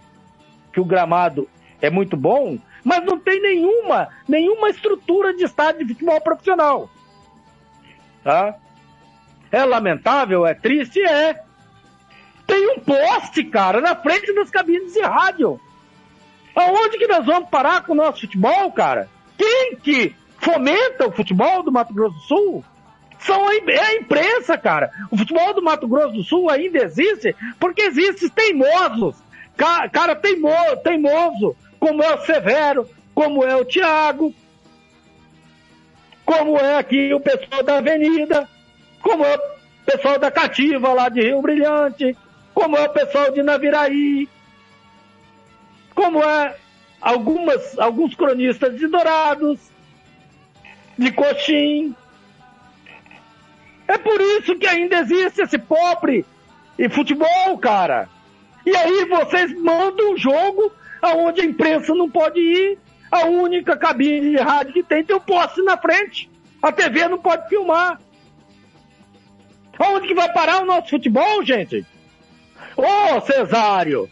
[0.72, 1.48] que o gramado
[1.82, 6.90] é muito bom, mas não tem nenhuma, nenhuma estrutura de estádio de futebol profissional.
[8.24, 8.56] Tá?
[9.52, 11.41] É lamentável, é triste, é.
[12.46, 15.60] Tem um poste, cara, na frente das cabines de rádio.
[16.56, 19.10] Aonde que nós vamos parar com o nosso futebol, cara?
[19.38, 22.66] Quem que fomenta o futebol do Mato Grosso do Sul?
[23.20, 24.91] São a, é a imprensa, cara.
[25.10, 29.16] O futebol do Mato Grosso do Sul ainda existe porque existem teimosos.
[29.58, 34.34] Cara, cara teimoso, teimoso, como é o Severo, como é o Thiago,
[36.26, 38.48] como é aqui o pessoal da Avenida,
[39.06, 39.39] como é o
[39.86, 42.18] pessoal da Cativa lá de Rio Brilhante,
[42.56, 44.28] como é o pessoal de Naviraí,
[45.93, 46.56] como é
[46.99, 49.60] algumas, alguns cronistas de Dourados,
[50.97, 51.95] de Coxim,
[53.88, 56.26] é por isso que ainda existe esse pobre
[56.80, 58.10] e futebol, cara.
[58.66, 62.80] E aí vocês mandam um jogo aonde a imprensa não pode ir,
[63.12, 66.28] a única cabine de rádio que tem tem o poste na frente.
[66.60, 67.99] A TV não pode filmar.
[69.80, 71.86] Onde que vai parar o nosso futebol, gente?
[72.78, 74.09] Ô, Cesário!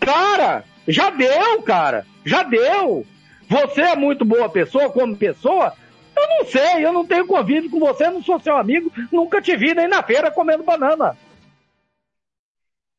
[0.00, 2.06] Cara, já deu, cara.
[2.24, 3.06] Já deu.
[3.48, 5.74] Você é muito boa pessoa como pessoa,
[6.16, 9.56] eu não sei, eu não tenho convívio com você, não sou seu amigo, nunca te
[9.56, 11.16] vi nem na feira comendo banana.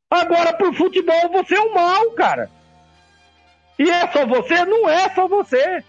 [0.10, 2.50] Agora, por futebol, você é um mal, cara.
[3.80, 4.66] E é só você?
[4.66, 5.84] Não é só você.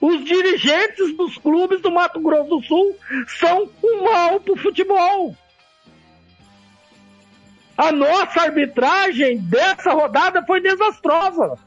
[0.00, 2.96] Os dirigentes dos clubes do Mato Grosso do Sul
[3.38, 5.34] são um mal pro futebol.
[7.76, 11.58] A nossa arbitragem dessa rodada foi desastrosa.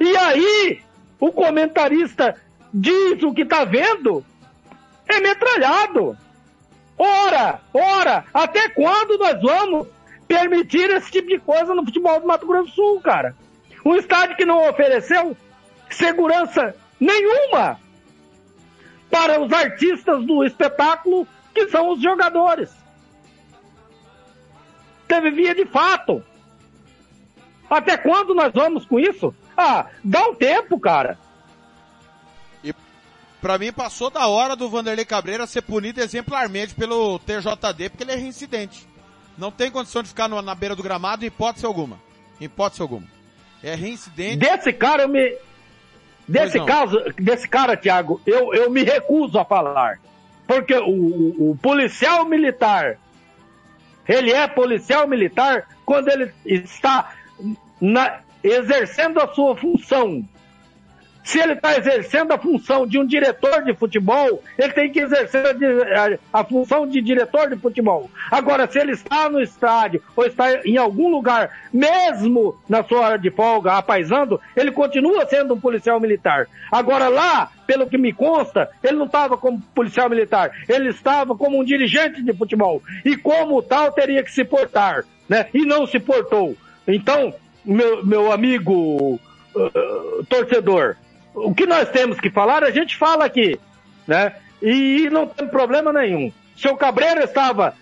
[0.00, 0.80] E aí,
[1.18, 2.40] o comentarista
[2.72, 4.24] diz o que está vendo,
[5.08, 6.16] é metralhado.
[6.96, 9.88] Ora, ora, até quando nós vamos
[10.26, 13.34] permitir esse tipo de coisa no futebol do Mato Grosso do Sul, cara?
[13.84, 15.36] Um estádio que não ofereceu
[15.88, 17.78] segurança nenhuma
[19.10, 22.70] para os artistas do espetáculo, que são os jogadores.
[25.06, 26.22] Teve via de fato.
[27.68, 29.34] Até quando nós vamos com isso?
[29.56, 31.18] Ah, dá um tempo, cara.
[32.62, 32.74] E
[33.40, 38.12] pra mim passou da hora do Vanderlei Cabreira ser punido exemplarmente pelo TJD, porque ele
[38.12, 38.86] é reincidente.
[39.36, 41.98] Não tem condição de ficar na beira do gramado em hipótese alguma.
[42.40, 43.06] Em hipótese alguma.
[43.62, 44.38] É reincidente.
[44.38, 45.36] Desse cara eu me.
[46.28, 49.98] Desse caso, desse cara, Thiago, eu, eu me recuso a falar.
[50.46, 52.98] Porque o, o- o policial militar,
[54.06, 57.12] ele é policial militar quando ele está
[57.80, 60.22] na- exercendo a sua função.
[61.28, 65.44] Se ele está exercendo a função de um diretor de futebol, ele tem que exercer
[66.32, 68.10] a, a função de diretor de futebol.
[68.30, 73.18] Agora, se ele está no estádio ou está em algum lugar, mesmo na sua hora
[73.18, 76.48] de folga, apaisando, ele continua sendo um policial militar.
[76.72, 81.60] Agora, lá, pelo que me consta, ele não estava como policial militar, ele estava como
[81.60, 82.82] um dirigente de futebol.
[83.04, 85.48] E como tal, teria que se portar, né?
[85.52, 86.56] E não se portou.
[86.86, 89.20] Então, meu, meu amigo
[89.54, 90.96] uh, torcedor,
[91.46, 93.58] o que nós temos que falar, a gente fala aqui,
[94.06, 94.34] né?
[94.60, 96.32] E não tem problema nenhum.
[96.56, 97.74] Seu Cabreira estava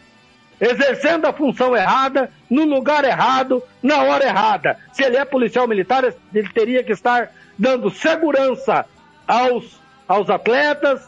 [0.60, 4.78] exercendo a função errada, no lugar errado, na hora errada.
[4.92, 6.04] Se ele é policial militar,
[6.34, 8.86] ele teria que estar dando segurança
[9.26, 11.06] aos, aos atletas,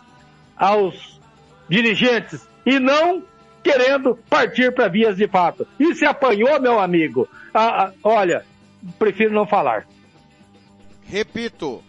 [0.57, 1.20] aos
[1.68, 3.22] dirigentes, e não
[3.62, 5.66] querendo partir para vias de fato.
[5.78, 8.44] E se apanhou, meu amigo, ah, ah, olha,
[8.99, 9.86] prefiro não falar.
[11.07, 11.82] Repito, to-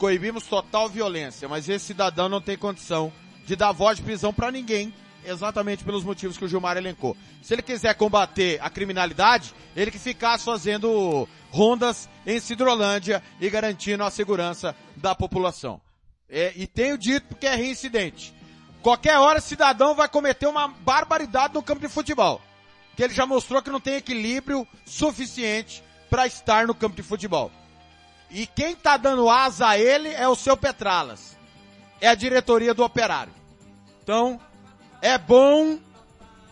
[0.00, 3.12] coibimos total violência, mas esse cidadão não tem condição
[3.44, 7.14] de dar voz de prisão pra ninguém, exatamente pelos motivos que o Gilmar elencou.
[7.42, 14.02] Se ele quiser combater a criminalidade, ele que ficasse fazendo rondas em Cidrolândia e garantindo
[14.02, 15.78] a segurança da população.
[16.30, 18.32] É, e tenho dito que é reincidente.
[18.80, 22.40] Qualquer hora, cidadão vai cometer uma barbaridade no campo de futebol.
[22.96, 27.52] Que ele já mostrou que não tem equilíbrio suficiente para estar no campo de futebol.
[28.30, 31.36] E quem tá dando asa a ele é o seu Petralas.
[32.00, 33.32] É a diretoria do operário.
[34.02, 34.40] Então,
[35.02, 35.78] é bom,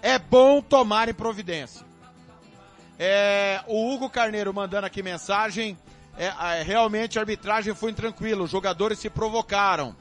[0.02, 1.86] é bom tomarem providência.
[2.98, 5.78] É, o Hugo Carneiro mandando aqui mensagem.
[6.16, 9.94] É, é, realmente a arbitragem foi tranquila, os jogadores se provocaram.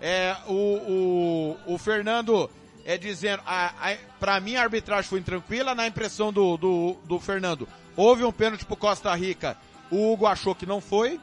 [0.00, 2.50] É, o, o, o Fernando
[2.86, 7.20] é dizendo, a, a, pra mim a arbitragem foi tranquila, na impressão do, do, do
[7.20, 9.56] Fernando, houve um pênalti pro Costa Rica,
[9.90, 11.20] o Hugo achou que não foi,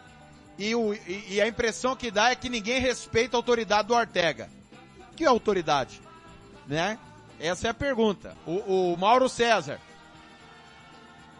[0.57, 3.93] e, o, e, e a impressão que dá é que ninguém respeita a autoridade do
[3.93, 4.49] Ortega.
[5.15, 6.01] Que autoridade?
[6.67, 6.97] Né?
[7.39, 8.35] Essa é a pergunta.
[8.45, 9.79] O, o Mauro César.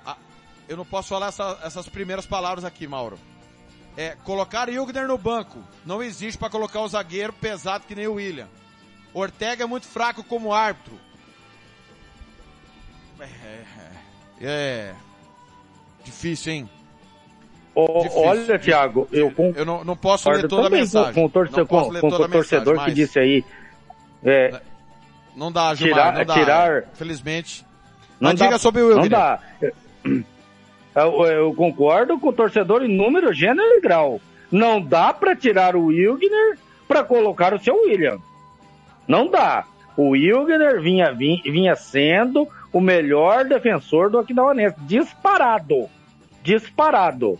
[0.05, 0.15] Ah,
[0.69, 3.19] eu não posso falar essa- essas primeiras palavras aqui, Mauro.
[3.97, 5.63] É, colocar Hilgner no banco.
[5.85, 8.47] Não existe para colocar o zagueiro pesado que nem o William.
[9.13, 10.99] Ortega é muito fraco como árbitro.
[13.19, 13.23] É,
[14.39, 14.95] é, é
[16.03, 16.69] difícil, hein?
[18.01, 18.21] Difícil.
[18.21, 21.13] olha, Thiago, eu Eu não, não posso ler toda a mensagem.
[21.13, 23.43] com, com torce- com- com o torcedor mensagem, que disse aí.
[24.23, 24.59] é,
[25.35, 26.33] Não dá, Gilmar, tirar- não dá.
[26.33, 27.65] tirar- Felizmente.
[28.19, 29.39] não diga dá- sobre o Não dá.
[30.95, 34.19] Eu, eu concordo com o torcedor em número, gênero e grau.
[34.51, 36.57] Não dá para tirar o Wilgner
[36.87, 38.17] para colocar o seu William.
[39.07, 39.65] Não dá.
[39.95, 44.75] O Wilgner vinha, vinha, vinha sendo o melhor defensor do Aquidauanense.
[44.81, 45.87] Disparado.
[46.43, 47.37] Disparado.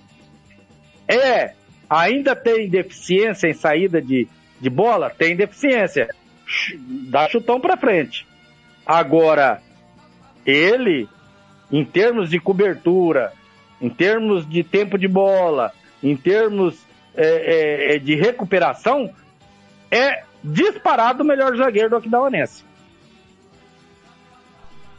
[1.08, 1.54] É,
[1.90, 4.28] ainda tem deficiência em saída de,
[4.60, 5.10] de bola?
[5.10, 6.10] Tem deficiência.
[7.10, 8.28] Dá chutão pra frente.
[8.86, 9.62] Agora,
[10.46, 11.08] ele,
[11.72, 13.34] em termos de cobertura,
[13.82, 16.76] em termos de tempo de bola, em termos
[17.16, 19.14] é, é, é, de recuperação,
[19.92, 22.64] é disparado o melhor zagueiro do Aquidauanense.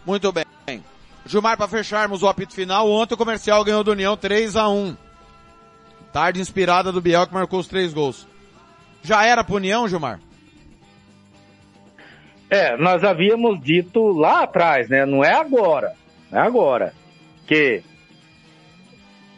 [0.04, 0.44] Muito bem.
[1.26, 4.96] Gilmar, para fecharmos o apito final, ontem o comercial ganhou do União 3 a 1
[6.12, 8.26] Tarde inspirada do Biel que marcou os três gols.
[9.02, 10.20] Já era pro União, Gilmar?
[12.50, 15.04] É, nós havíamos dito lá atrás, né?
[15.04, 15.92] Não é agora.
[16.30, 16.94] Não é agora.
[17.46, 17.82] Que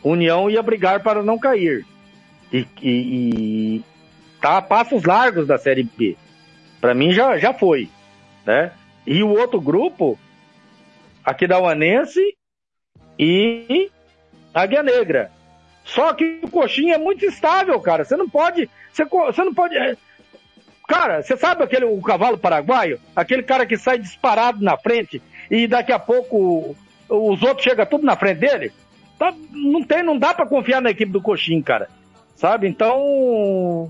[0.02, 1.84] União ia brigar para não cair.
[2.52, 3.84] E, e, e
[4.40, 6.16] tá a passos largos da Série B.
[6.80, 7.88] Para mim já, já foi.
[8.46, 8.72] Né?
[9.06, 10.18] E o outro grupo,
[11.24, 12.20] aqui da Uanense
[13.18, 13.90] e
[14.54, 15.30] Águia Negra.
[15.94, 18.04] Só que o Coxinha é muito estável, cara.
[18.04, 18.70] Você não pode.
[18.92, 19.76] Você, você não pode.
[19.76, 19.96] é,
[20.86, 22.98] Cara, você sabe aquele o cavalo paraguaio?
[23.14, 26.74] Aquele cara que sai disparado na frente e daqui a pouco
[27.08, 28.72] os outros chegam tudo na frente dele?
[29.16, 31.88] Tá, não tem, não dá para confiar na equipe do Coxim, cara.
[32.34, 32.66] Sabe?
[32.66, 33.88] Então,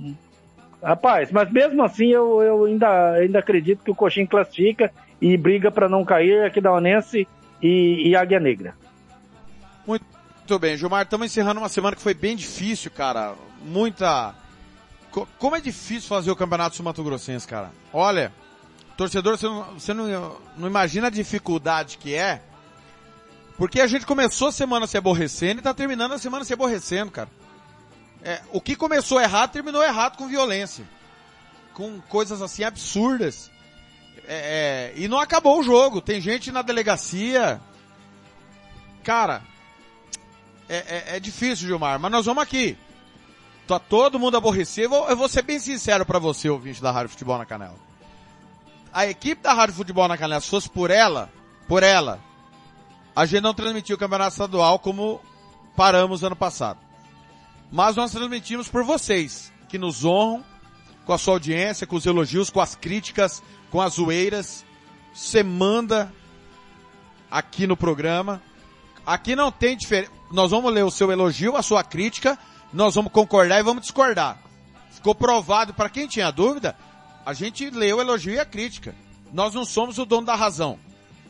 [0.83, 5.71] rapaz, mas mesmo assim eu, eu ainda, ainda acredito que o Coxim classifica e briga
[5.71, 7.27] para não cair aqui da Onense
[7.63, 8.75] e, e Águia Negra.
[10.51, 13.37] Muito bem, Gilmar, estamos encerrando uma semana que foi bem difícil, cara.
[13.63, 14.35] Muita.
[15.13, 17.71] Co- Como é difícil fazer o campeonato sul-mato grossense, cara.
[17.93, 18.33] Olha,
[18.97, 22.43] torcedor, você, não, você não, não imagina a dificuldade que é.
[23.57, 27.13] Porque a gente começou a semana se aborrecendo e tá terminando a semana se aborrecendo,
[27.13, 27.29] cara.
[28.21, 30.85] É, o que começou errado, terminou errado com violência.
[31.75, 33.49] Com coisas assim absurdas.
[34.27, 36.01] É, é, e não acabou o jogo.
[36.01, 37.61] Tem gente na delegacia.
[39.05, 39.43] Cara,
[40.71, 42.79] é, é, é difícil, Gilmar, mas nós vamos aqui.
[43.67, 44.95] Tá todo mundo aborrecido.
[44.95, 47.75] Eu vou, ser bem sincero pra você, ouvinte da Rádio Futebol na Canela.
[48.93, 51.29] A equipe da Rádio Futebol na Canela, se fosse por ela,
[51.67, 52.21] por ela,
[53.15, 55.21] a gente não transmitiu o campeonato estadual como
[55.77, 56.79] paramos ano passado.
[57.71, 60.45] Mas nós transmitimos por vocês, que nos honram
[61.05, 64.65] com a sua audiência, com os elogios, com as críticas, com as zoeiras.
[65.13, 66.13] Você manda
[67.29, 68.41] aqui no programa.
[69.05, 70.20] Aqui não tem diferença.
[70.31, 72.39] Nós vamos ler o seu elogio, a sua crítica,
[72.73, 74.39] nós vamos concordar e vamos discordar.
[74.93, 76.77] Ficou provado, para quem tinha dúvida,
[77.25, 78.95] a gente lê o elogio e a crítica.
[79.33, 80.79] Nós não somos o dono da razão.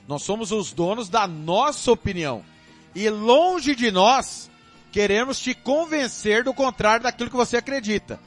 [0.07, 2.45] Nós somos os donos da nossa opinião.
[2.95, 4.51] E longe de nós,
[4.91, 8.21] queremos te convencer do contrário daquilo que você acredita.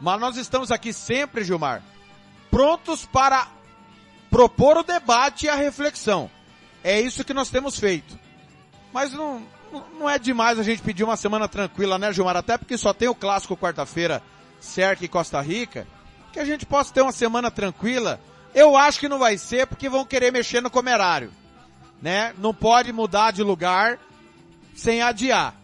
[0.00, 1.82] Mas nós estamos aqui sempre, Gilmar,
[2.50, 3.48] prontos para
[4.30, 6.30] propor o debate e a reflexão.
[6.82, 8.18] É isso que nós temos feito.
[8.92, 9.42] Mas não,
[9.98, 12.36] não é demais a gente pedir uma semana tranquila, né, Gilmar?
[12.36, 14.22] Até porque só tem o clássico quarta-feira,
[14.60, 15.86] Cerca e Costa Rica,
[16.32, 18.20] que a gente possa ter uma semana tranquila.
[18.54, 21.32] Eu acho que não vai ser porque vão querer mexer no comerário,
[22.02, 22.34] né?
[22.38, 23.98] Não pode mudar de lugar
[24.74, 25.54] sem adiar.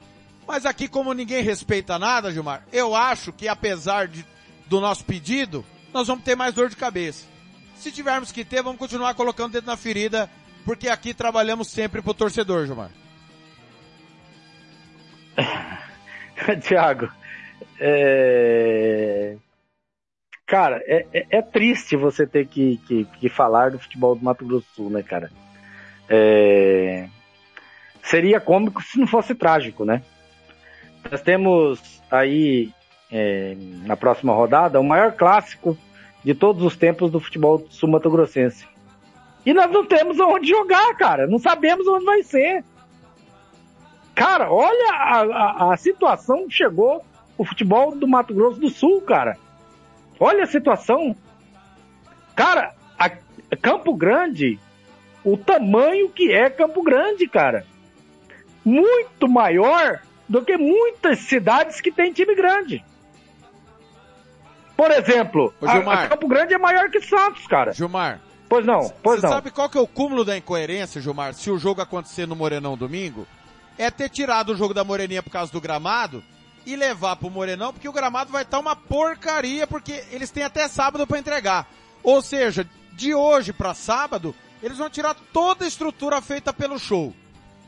[0.46, 4.24] Mas aqui, como ninguém respeita nada, Gilmar, eu acho que apesar de,
[4.66, 7.24] do nosso pedido, nós vamos ter mais dor de cabeça.
[7.76, 10.30] Se tivermos que ter, vamos continuar colocando o dedo na ferida,
[10.64, 12.90] porque aqui trabalhamos sempre pro torcedor, Gilmar.
[16.62, 17.08] Tiago,
[17.80, 19.36] é...
[20.46, 24.44] cara, é, é, é triste você ter que, que, que falar do futebol do Mato
[24.44, 25.30] Grosso do Sul, né, cara?
[26.08, 27.08] É...
[28.02, 30.02] Seria cômico se não fosse trágico, né?
[31.10, 32.70] Nós temos aí,
[33.10, 35.76] é, na próxima rodada, o maior clássico
[36.24, 38.66] de todos os tempos do futebol sul-mato-grossense.
[39.44, 41.26] E nós não temos onde jogar, cara.
[41.26, 42.64] Não sabemos onde vai ser.
[44.16, 45.20] Cara, olha a,
[45.68, 47.04] a, a situação que chegou
[47.36, 49.36] o futebol do Mato Grosso do Sul, cara.
[50.18, 51.14] Olha a situação.
[52.34, 53.10] Cara, a,
[53.60, 54.58] Campo Grande,
[55.22, 57.66] o tamanho que é Campo Grande, cara.
[58.64, 62.82] Muito maior do que muitas cidades que tem time grande.
[64.74, 66.04] Por exemplo, Ô, a, Gilmar.
[66.04, 67.72] a Campo Grande é maior que Santos, cara.
[67.74, 69.34] Gilmar, Pois não, pois você não.
[69.34, 71.34] sabe qual que é o cúmulo da incoerência, Gilmar?
[71.34, 73.26] Se o jogo acontecer no Morenão domingo,
[73.78, 76.22] é ter tirado o jogo da Moreninha por causa do gramado
[76.64, 80.66] e levar pro Morenão, porque o gramado vai estar uma porcaria, porque eles têm até
[80.66, 81.68] sábado para entregar.
[82.02, 87.14] Ou seja, de hoje para sábado, eles vão tirar toda a estrutura feita pelo show.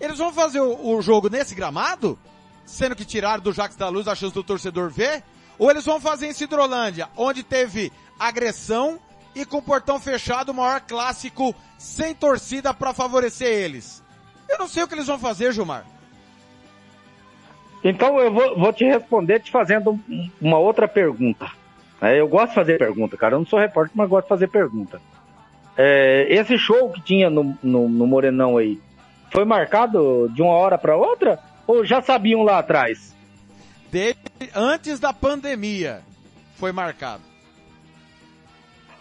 [0.00, 2.18] Eles vão fazer o, o jogo nesse gramado,
[2.66, 5.22] sendo que tiraram do Jacques da Luz a chance do torcedor ver,
[5.58, 8.98] ou eles vão fazer em Cidrolândia, onde teve agressão
[9.34, 14.02] e com portão fechado, o maior clássico sem torcida para favorecer eles.
[14.48, 15.84] Eu não sei o que eles vão fazer, Gilmar.
[17.84, 21.50] Então eu vou, vou te responder te fazendo um- uma outra pergunta.
[22.00, 23.34] É, eu gosto de fazer pergunta, cara.
[23.34, 25.00] Eu não sou repórter, mas gosto de fazer pergunta.
[25.76, 28.80] É, esse show que tinha no, no, no Morenão aí,
[29.30, 31.38] foi marcado de uma hora para outra?
[31.66, 33.14] Ou já sabiam lá atrás?
[33.90, 34.18] Desde
[34.54, 36.00] antes da pandemia
[36.56, 37.22] foi marcado.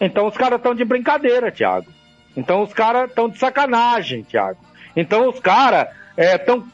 [0.00, 1.90] Então os caras estão de brincadeira, Thiago.
[2.36, 4.58] Então os caras estão de sacanagem, Thiago.
[4.94, 6.64] Então os caras estão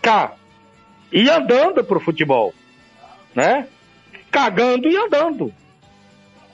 [0.00, 0.32] cá
[1.12, 2.54] e andando pro futebol,
[3.34, 3.66] né?
[4.30, 5.52] Cagando e andando.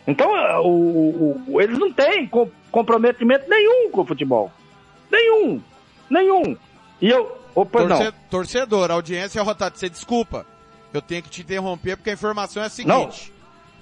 [0.07, 4.51] Então é, o, o- eles não têm com- comprometimento nenhum com o futebol,
[5.11, 5.61] nenhum,
[6.11, 6.57] nenhum.
[7.01, 7.97] E eu, opa, não.
[7.99, 10.45] Torce- torcedor, audiência rotada, você desculpa.
[10.93, 13.33] Eu tenho que te interromper porque a informação é a seguinte.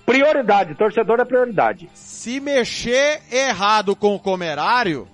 [0.05, 1.89] Prioridade, torcedor é prioridade.
[1.95, 5.07] Se mexer errado com o comerário,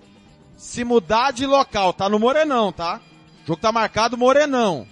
[0.56, 3.00] se mudar de local, tá no Morenão, tá?
[3.44, 4.86] O jogo tá marcado Morenão.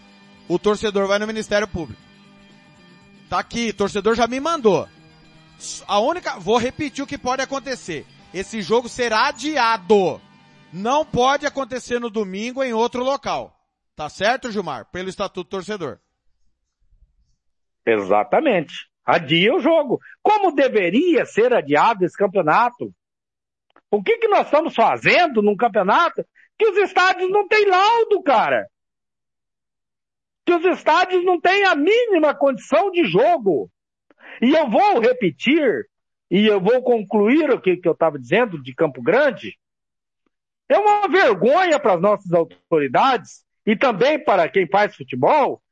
[0.49, 2.01] O torcedor vai no Ministério Público.
[3.29, 4.87] Tá aqui, torcedor já me mandou.
[5.87, 8.05] A única, vou repetir o que pode acontecer.
[8.35, 10.21] Esse jogo será adiado.
[10.73, 13.57] Não pode acontecer no domingo em outro local.
[13.95, 14.87] Tá certo, Gilmar?
[14.91, 15.99] Pelo Estatuto Torcedor.
[17.87, 18.89] Exatamente.
[19.05, 20.01] Adia o jogo.
[20.23, 22.93] Como deveria ser adiado esse campeonato?
[23.91, 26.25] O que, que nós estamos fazendo num campeonato
[26.59, 28.67] que os estádios não têm laudo, cara?
[30.45, 33.71] Que os estádios não têm a mínima condição de jogo.
[34.41, 35.89] E eu vou repetir,
[36.31, 39.57] e eu vou concluir o que, que eu estava dizendo de Campo Grande.
[40.69, 45.63] É uma vergonha para as nossas autoridades e também para quem faz futebol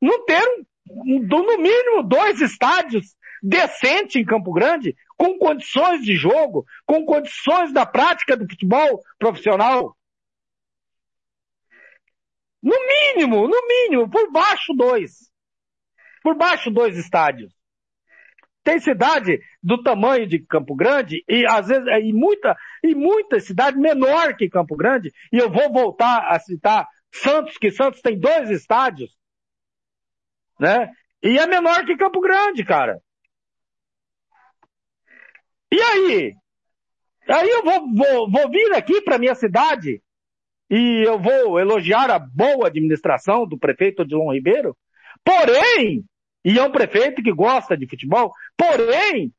[0.00, 0.42] não ter,
[0.86, 7.84] no mínimo, dois estádios decentes em Campo Grande, com condições de jogo, com condições da
[7.86, 9.96] prática do futebol profissional.
[12.62, 15.30] No mínimo, no mínimo, por baixo dois.
[16.22, 17.52] Por baixo dois estádios.
[18.64, 23.78] Tem cidade do tamanho de Campo Grande e às vezes e muita e muita cidade
[23.78, 25.10] menor que Campo Grande.
[25.32, 29.16] E eu vou voltar a citar Santos, que Santos tem dois estádios,
[30.60, 30.90] né?
[31.22, 33.00] E é menor que Campo Grande, cara.
[35.72, 36.34] E aí?
[37.28, 40.02] Aí eu vou, vou, vou vir aqui para minha cidade
[40.70, 44.76] e eu vou elogiar a boa administração do prefeito Odilon Ribeiro.
[45.24, 46.04] Porém,
[46.44, 49.32] e é um prefeito que gosta de futebol, porém,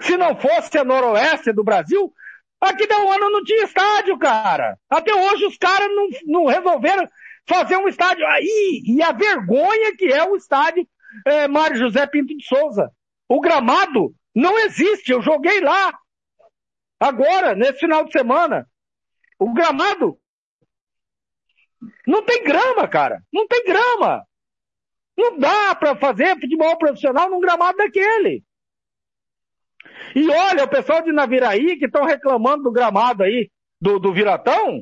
[0.00, 2.12] se não fosse a noroeste do Brasil,
[2.60, 4.78] aqui da ano não tinha estádio, cara.
[4.88, 7.08] Até hoje os caras não, não resolveram
[7.46, 8.26] fazer um estádio.
[8.26, 10.86] Aí, e a vergonha que é o estádio
[11.26, 12.90] é, Mário José Pinto de Souza.
[13.28, 15.92] O gramado não existe, eu joguei lá.
[16.98, 18.66] Agora, nesse final de semana.
[19.38, 20.18] O gramado
[22.06, 23.22] não tem grama, cara.
[23.32, 24.24] Não tem grama.
[25.16, 28.44] Não dá para fazer futebol profissional num gramado daquele.
[30.14, 33.50] E olha, o pessoal de Naviraí que estão reclamando do gramado aí,
[33.80, 34.80] do, do Viratão,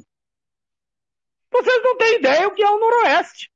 [1.50, 3.50] vocês não têm ideia o que é o Noroeste.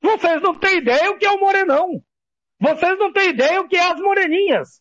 [0.00, 2.02] Vocês não têm ideia o que é o Morenão.
[2.60, 4.80] Vocês não têm ideia o que é as Moreninhas.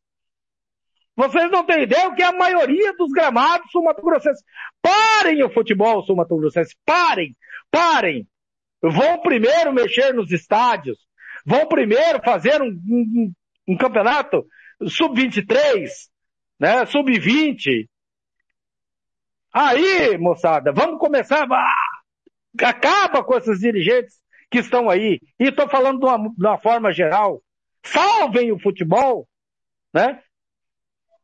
[1.17, 4.43] Vocês não têm ideia o que é a maioria dos gramados sul-mato-grossenses.
[4.79, 6.75] Parem o futebol sul-mato-grossense.
[6.85, 7.35] Parem.
[7.71, 8.27] Parem.
[8.79, 10.99] Vão primeiro mexer nos estádios.
[11.43, 13.33] Vão primeiro fazer um, um,
[13.67, 14.45] um campeonato
[14.85, 15.89] sub-23,
[16.59, 16.85] né?
[16.85, 17.87] Sub-20.
[19.51, 21.47] Aí, moçada, vamos começar.
[21.51, 24.19] Ah, acaba com esses dirigentes
[24.51, 25.19] que estão aí.
[25.39, 27.41] E estou falando de uma, de uma forma geral.
[27.83, 29.27] Salvem o futebol,
[29.91, 30.21] né?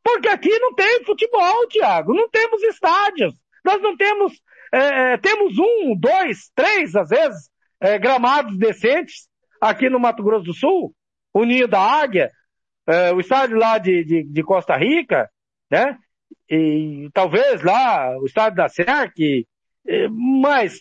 [0.04, 2.12] Porque aqui não tem futebol, Tiago.
[2.12, 3.34] Não temos estádios.
[3.64, 4.34] Nós não temos,
[4.70, 7.50] é, temos um, dois, três, às vezes,
[7.80, 9.26] é, gramados decentes
[9.60, 10.94] aqui no Mato Grosso do Sul.
[11.32, 12.30] O Ninho da Águia,
[12.86, 15.28] é, o estádio lá de, de, de, Costa Rica,
[15.70, 15.98] né?
[16.48, 19.48] E talvez lá o estádio da SERC,
[19.86, 20.78] é, mas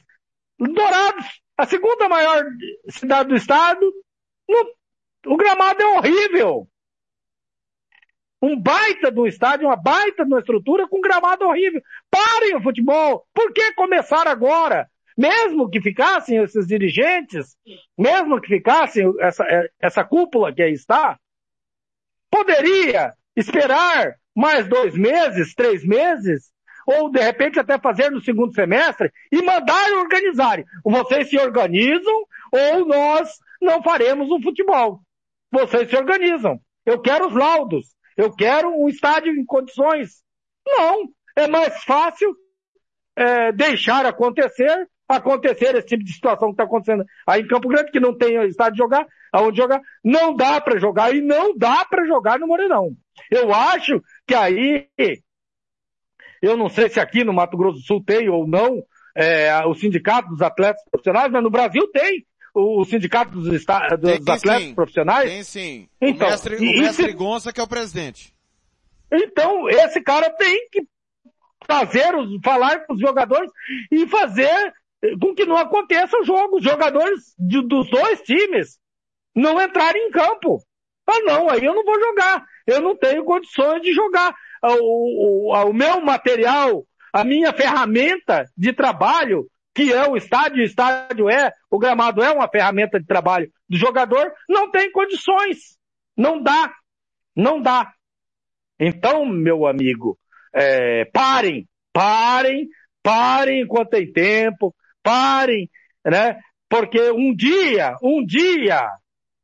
[0.59, 1.25] Dourados,
[1.57, 2.43] a segunda maior
[2.89, 3.91] cidade do estado,
[4.47, 6.67] no, o gramado é horrível
[8.43, 11.81] um baita do estádio, uma baita de uma estrutura com gramado horrível.
[12.11, 13.25] Parem o futebol!
[13.33, 14.89] Por que começar agora?
[15.17, 17.55] Mesmo que ficassem esses dirigentes,
[17.97, 19.45] mesmo que ficassem essa,
[19.79, 21.17] essa cúpula que aí está,
[22.29, 26.51] poderia esperar mais dois meses, três meses,
[26.85, 30.65] ou de repente até fazer no segundo semestre e mandar organizarem.
[30.83, 33.29] Vocês se organizam ou nós
[33.61, 34.99] não faremos o futebol.
[35.49, 36.59] Vocês se organizam.
[36.85, 37.93] Eu quero os laudos.
[38.17, 40.23] Eu quero um estádio em condições.
[40.65, 41.09] Não.
[41.35, 42.35] É mais fácil
[43.15, 47.91] é, deixar acontecer, acontecer esse tipo de situação que está acontecendo aí em Campo Grande,
[47.91, 49.81] que não tem estádio de jogar, aonde jogar.
[50.03, 52.91] Não dá para jogar e não dá para jogar no Morenão.
[53.31, 54.87] Eu acho que aí,
[56.41, 58.83] eu não sei se aqui no Mato Grosso do Sul tem ou não,
[59.15, 64.61] é, o sindicato dos atletas profissionais, mas no Brasil tem o sindicato dos, dos atletas
[64.61, 65.29] sim, profissionais?
[65.29, 65.89] Tem sim.
[65.99, 67.13] Então, o mestre, o mestre esse...
[67.13, 68.33] Gonça que é o presidente.
[69.11, 70.83] Então, esse cara tem que
[71.67, 73.51] fazer, os, falar com os jogadores
[73.91, 74.73] e fazer
[75.21, 76.57] com que não aconteça o jogo.
[76.57, 78.79] Os jogadores de, dos dois times
[79.35, 80.59] não entrarem em campo.
[81.07, 82.45] Ah, não, aí eu não vou jogar.
[82.65, 84.33] Eu não tenho condições de jogar.
[84.61, 90.65] O, o, o meu material, a minha ferramenta de trabalho que é o estádio, o
[90.65, 95.77] estádio é, o gramado é uma ferramenta de trabalho do jogador, não tem condições.
[96.15, 96.71] Não dá.
[97.35, 97.91] Não dá.
[98.79, 100.17] Então, meu amigo,
[100.53, 102.67] é, parem, parem,
[103.01, 105.69] parem enquanto tem tempo, parem,
[106.05, 106.39] né?
[106.69, 108.87] Porque um dia, um dia,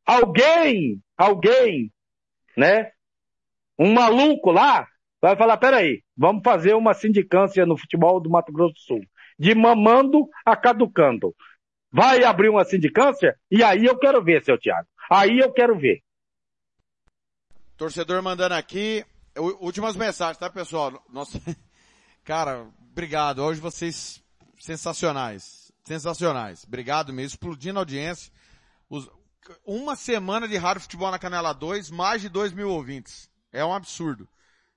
[0.06, 1.92] alguém, alguém,
[2.56, 2.92] né?
[3.78, 4.88] Um maluco lá
[5.22, 9.02] vai falar, peraí, vamos fazer uma sindicância no futebol do Mato Grosso do Sul.
[9.40, 11.34] De mamando a caducando.
[11.92, 13.36] Vai abrir uma sindicância?
[13.50, 14.88] E aí eu quero ver, seu Thiago.
[15.10, 16.04] Aí eu quero ver.
[17.78, 19.06] Torcedor mandando aqui,
[19.62, 21.02] últimas mensagens, tá pessoal?
[21.10, 21.40] Nossa,
[22.24, 23.40] cara, obrigado.
[23.40, 24.22] Hoje vocês
[24.60, 25.72] sensacionais.
[25.86, 26.66] Sensacionais.
[26.66, 27.36] Obrigado mesmo.
[27.36, 28.32] Explodindo a audiência.
[28.90, 29.10] Os,
[29.66, 33.30] uma semana de Rádio Futebol na Canela 2, mais de 2 mil ouvintes.
[33.52, 34.28] É um absurdo.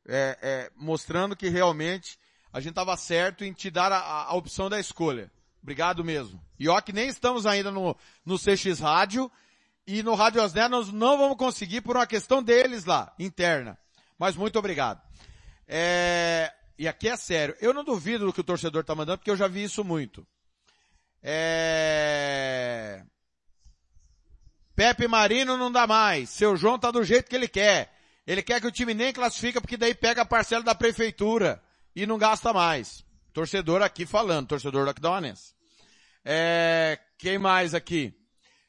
[0.07, 2.19] É, é, mostrando que realmente
[2.53, 5.31] a gente estava certo em te dar a, a, opção da escolha.
[5.63, 6.41] Obrigado mesmo.
[6.59, 9.31] E ó que nem estamos ainda no, no CX Rádio
[9.87, 13.79] e no Rádio Osné nós não vamos conseguir por uma questão deles lá, interna.
[14.19, 15.01] Mas muito obrigado.
[15.67, 17.57] É, e aqui é sério.
[17.61, 20.27] Eu não duvido do que o torcedor está mandando, porque eu já vi isso muito.
[21.23, 23.03] É...
[24.75, 26.29] Pepe Marino não dá mais.
[26.31, 27.93] Seu João tá do jeito que ele quer.
[28.27, 31.63] Ele quer que o time nem classifica, porque daí pega a parcela da prefeitura
[31.95, 33.05] e não gasta mais.
[33.33, 35.55] Torcedor aqui falando, torcedor do Aquidauanense.
[36.25, 38.15] É, quem mais aqui?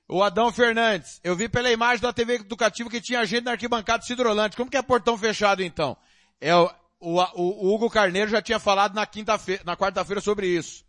[0.08, 1.20] O Adão Fernandes.
[1.24, 4.56] Eu vi pela imagem da TV Educativo que tinha gente na arquibancada Cidrolante.
[4.56, 5.98] Como que é portão fechado então?
[6.40, 6.70] É, o,
[7.00, 10.86] o, o Hugo Carneiro já tinha falado na quinta-feira, na quarta-feira sobre isso.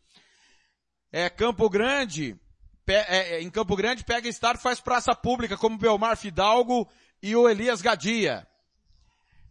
[1.12, 2.36] É, Campo Grande,
[2.84, 6.88] pe, é, é em Campo Grande pega estádio faz praça pública, como Belmar Fidalgo
[7.22, 8.46] e o Elias Gadia.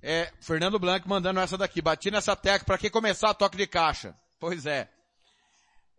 [0.06, 1.82] É, Fernando Blanco mandando essa daqui.
[1.82, 4.14] Bati nessa tecla para que começar a toque de caixa.
[4.38, 4.90] Pois é.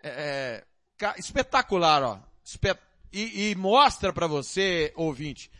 [0.02, 0.62] é,
[1.00, 2.18] é espetacular, ó.
[2.44, 2.78] Espet
[3.10, 5.50] e, e, mostra para você, ouvinte.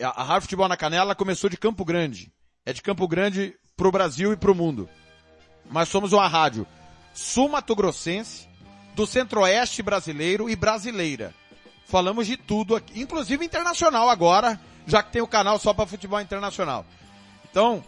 [0.00, 2.32] A, a Rádio Futebol na Canela começou de Campo Grande.
[2.64, 4.88] É de Campo Grande pro Brasil e pro mundo.
[5.66, 6.66] Mas somos uma rádio
[7.12, 8.48] sul-mato-grossense,
[8.94, 11.34] do centro-oeste brasileiro e brasileira.
[11.84, 16.20] Falamos de tudo aqui, inclusive internacional agora, já que tem o canal só para futebol
[16.20, 16.86] internacional.
[17.58, 17.82] Então,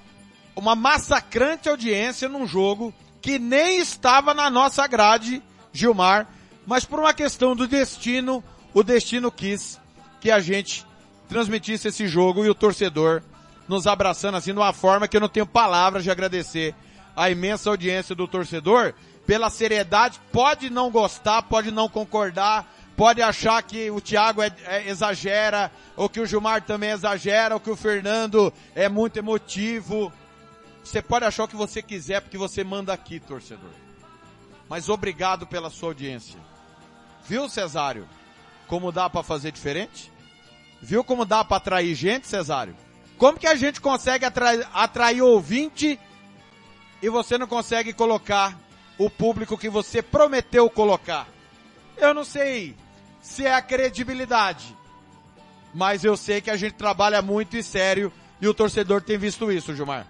[0.56, 2.92] uma massacrante audiência num jogo
[3.22, 5.40] que nem estava na nossa grade,
[5.72, 6.26] Gilmar,
[6.66, 8.42] mas por uma questão do destino,
[8.74, 9.78] o destino quis
[10.20, 10.84] que a gente
[11.28, 13.22] transmitisse esse jogo e o torcedor
[13.68, 16.74] nos abraçando assim de uma forma que eu não tenho palavras de agradecer
[17.14, 18.92] a imensa audiência do torcedor
[19.24, 22.68] pela seriedade, pode não gostar, pode não concordar,
[23.00, 27.58] pode achar que o Thiago é, é, exagera, ou que o Gilmar também exagera, ou
[27.60, 30.12] que o Fernando é muito emotivo.
[30.84, 33.70] Você pode achar o que você quiser, porque você manda aqui, torcedor.
[34.68, 36.38] Mas obrigado pela sua audiência.
[37.26, 38.06] Viu, Cesário?
[38.66, 40.12] Como dá para fazer diferente?
[40.82, 42.76] Viu como dá para atrair gente, Cesário?
[43.16, 45.98] Como que a gente consegue atrair, atrair ouvinte
[47.00, 48.58] e você não consegue colocar
[48.98, 51.26] o público que você prometeu colocar?
[51.96, 52.76] Eu não sei
[53.20, 54.76] se é a credibilidade.
[55.74, 59.52] Mas eu sei que a gente trabalha muito e sério e o torcedor tem visto
[59.52, 60.06] isso, Gilmar.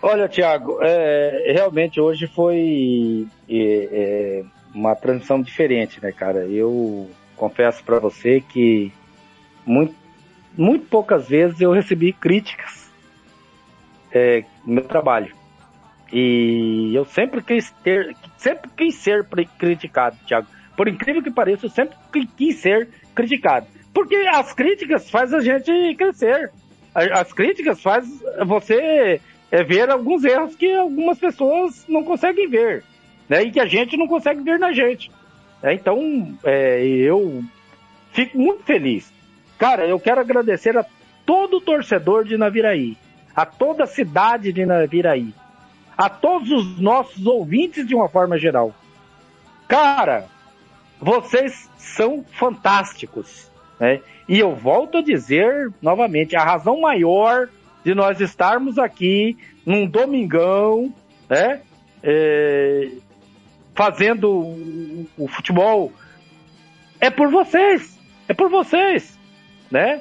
[0.00, 4.44] Olha, Thiago, é, realmente hoje foi é, é,
[4.74, 6.40] uma transmissão diferente, né, cara?
[6.46, 8.92] Eu confesso para você que
[9.64, 9.94] muito,
[10.56, 12.90] muito poucas vezes eu recebi críticas
[14.12, 15.34] é, no meu trabalho.
[16.16, 19.26] E eu sempre quis ter, sempre quis ser
[19.58, 20.46] criticado, Thiago.
[20.76, 21.96] Por incrível que pareça, eu sempre
[22.36, 23.66] quis ser criticado.
[23.92, 26.52] Porque as críticas fazem a gente crescer.
[26.94, 28.16] As críticas fazem
[28.46, 29.20] você
[29.50, 32.84] é, ver alguns erros que algumas pessoas não conseguem ver.
[33.28, 33.42] Né?
[33.42, 35.10] E que a gente não consegue ver na gente.
[35.64, 37.42] É, então, é, eu
[38.12, 39.12] fico muito feliz.
[39.58, 40.86] Cara, eu quero agradecer a
[41.26, 42.96] todo torcedor de Naviraí,
[43.34, 45.34] a toda a cidade de Naviraí,
[45.96, 48.74] a todos os nossos ouvintes de uma forma geral.
[49.68, 50.26] Cara,
[51.00, 53.50] vocês são fantásticos.
[53.78, 54.00] Né?
[54.28, 57.48] E eu volto a dizer novamente, a razão maior
[57.84, 60.92] de nós estarmos aqui num domingão,
[61.28, 61.60] né?
[62.02, 62.90] É,
[63.74, 65.90] fazendo o, o, futebol
[67.00, 67.98] é por vocês,
[68.28, 69.18] é por vocês,
[69.70, 70.00] né?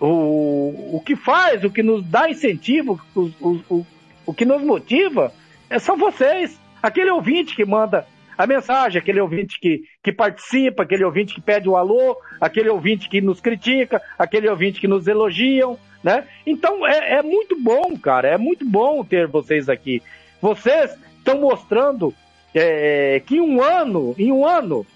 [0.00, 3.30] O, o que faz, o que nos dá incentivo, o,
[3.70, 3.86] o,
[4.26, 5.32] o que nos motiva
[5.68, 6.58] é, são vocês.
[6.82, 8.06] Aquele ouvinte que manda
[8.36, 13.08] a mensagem, aquele ouvinte que, que participa, aquele ouvinte que pede o alô, aquele ouvinte
[13.08, 16.24] que nos critica, aquele ouvinte que nos elogiam, né?
[16.46, 20.02] Então é, é muito bom, cara, é muito bom ter vocês aqui.
[20.42, 22.12] Vocês estão mostrando
[22.54, 24.86] é, que um ano, em um ano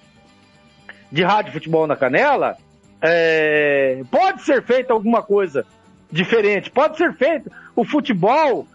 [1.11, 2.57] de rádio futebol na canela,
[3.01, 5.65] é, pode ser feita alguma coisa
[6.11, 8.67] diferente, pode ser feito o futebol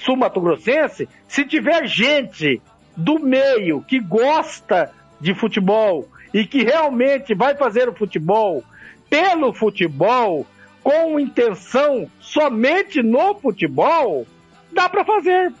[0.00, 2.60] sul-mato-grossense, se tiver gente
[2.96, 4.90] do meio que gosta
[5.20, 8.62] de futebol e que realmente vai fazer o futebol
[9.08, 10.46] pelo futebol,
[10.82, 14.26] com intenção somente no futebol,
[14.72, 15.52] dá para fazer.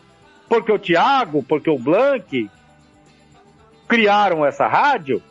[0.48, 2.48] Porque o Thiago, porque o Blank
[3.88, 5.22] criaram essa rádio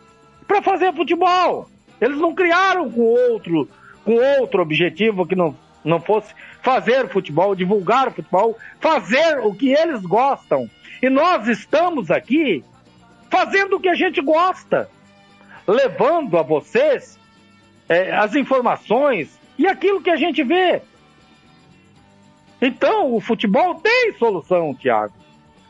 [0.48, 1.70] para fazer futebol.
[2.00, 3.68] Eles não criaram com outro,
[4.04, 10.02] com outro objetivo que não, não fosse fazer futebol, divulgar futebol, fazer o que eles
[10.02, 10.70] gostam.
[11.02, 12.64] E nós estamos aqui
[13.30, 14.90] fazendo o que a gente gosta,
[15.68, 17.18] levando a vocês
[17.88, 20.82] é, as informações e aquilo que a gente vê.
[22.62, 25.14] Então, o futebol tem solução, Thiago,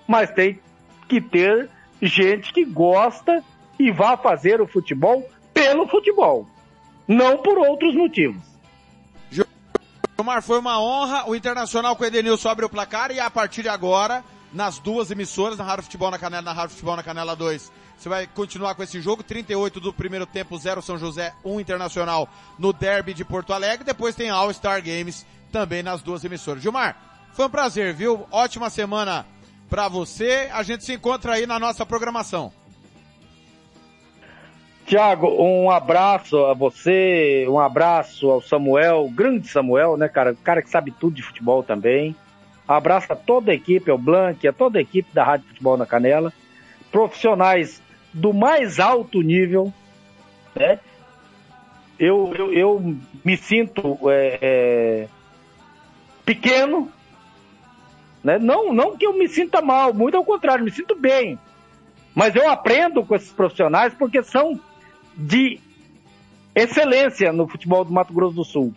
[0.07, 0.59] mas tem
[1.07, 1.69] que ter
[2.01, 3.43] gente que gosta
[3.77, 6.47] e vá fazer o futebol pelo futebol,
[7.07, 8.48] não por outros motivos.
[10.19, 11.29] Gilmar, foi uma honra.
[11.29, 14.21] O Internacional com o Edenilson abre o placar e a partir de agora,
[14.51, 18.09] nas duas emissoras, na Rádio Futebol na Canela, na Rádio Futebol na Canela 2, você
[18.09, 19.23] vai continuar com esse jogo.
[19.23, 22.27] 38 do primeiro tempo, 0 São José, 1 Internacional
[22.57, 23.85] no Derby de Porto Alegre.
[23.85, 26.61] Depois tem All Star Games também nas duas emissoras.
[26.61, 26.97] Gilmar,
[27.31, 28.27] foi um prazer, viu?
[28.29, 29.25] Ótima semana
[29.69, 30.49] para você.
[30.51, 32.51] A gente se encontra aí na nossa programação.
[34.89, 40.35] Tiago, um abraço a você, um abraço ao Samuel, grande Samuel, né, cara?
[40.43, 42.15] Cara que sabe tudo de futebol também.
[42.67, 45.85] Abraço a toda a equipe, ao Blank, a toda a equipe da Rádio Futebol na
[45.85, 46.33] Canela.
[46.91, 47.79] Profissionais
[48.11, 49.71] do mais alto nível,
[50.55, 50.79] né?
[51.99, 55.07] Eu, eu, eu me sinto é, é,
[56.25, 56.91] pequeno,
[58.23, 58.39] né?
[58.39, 61.37] Não, não que eu me sinta mal, muito ao contrário, me sinto bem.
[62.15, 64.59] Mas eu aprendo com esses profissionais porque são
[65.19, 65.59] de
[66.55, 68.73] excelência no futebol do Mato Grosso do Sul.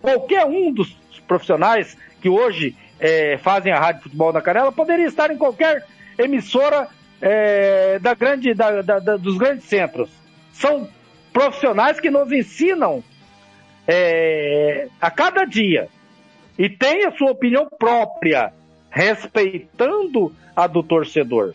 [0.00, 0.92] Qualquer um dos
[1.26, 5.84] profissionais que hoje é, fazem a Rádio Futebol da Canela poderia estar em qualquer
[6.18, 6.88] emissora
[7.20, 10.10] é, da grande, da, da, da, dos grandes centros.
[10.52, 10.88] São
[11.32, 13.02] profissionais que nos ensinam
[13.88, 15.88] é, a cada dia
[16.58, 18.52] e têm a sua opinião própria,
[18.90, 21.54] respeitando a do torcedor.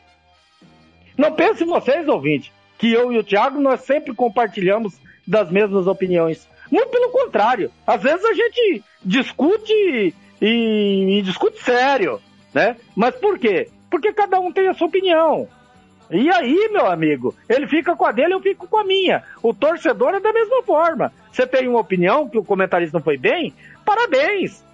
[1.17, 2.51] Não pense vocês, ouvintes,
[2.81, 6.49] que eu e o Thiago nós sempre compartilhamos das mesmas opiniões.
[6.71, 7.71] Muito pelo contrário.
[7.85, 12.19] Às vezes a gente discute e, e discute sério,
[12.51, 12.75] né?
[12.95, 13.69] Mas por quê?
[13.87, 15.47] Porque cada um tem a sua opinião.
[16.09, 19.23] E aí, meu amigo, ele fica com a dele, eu fico com a minha.
[19.43, 21.13] O torcedor é da mesma forma.
[21.31, 23.53] Você tem uma opinião que o comentarista não foi bem?
[23.85, 24.65] Parabéns!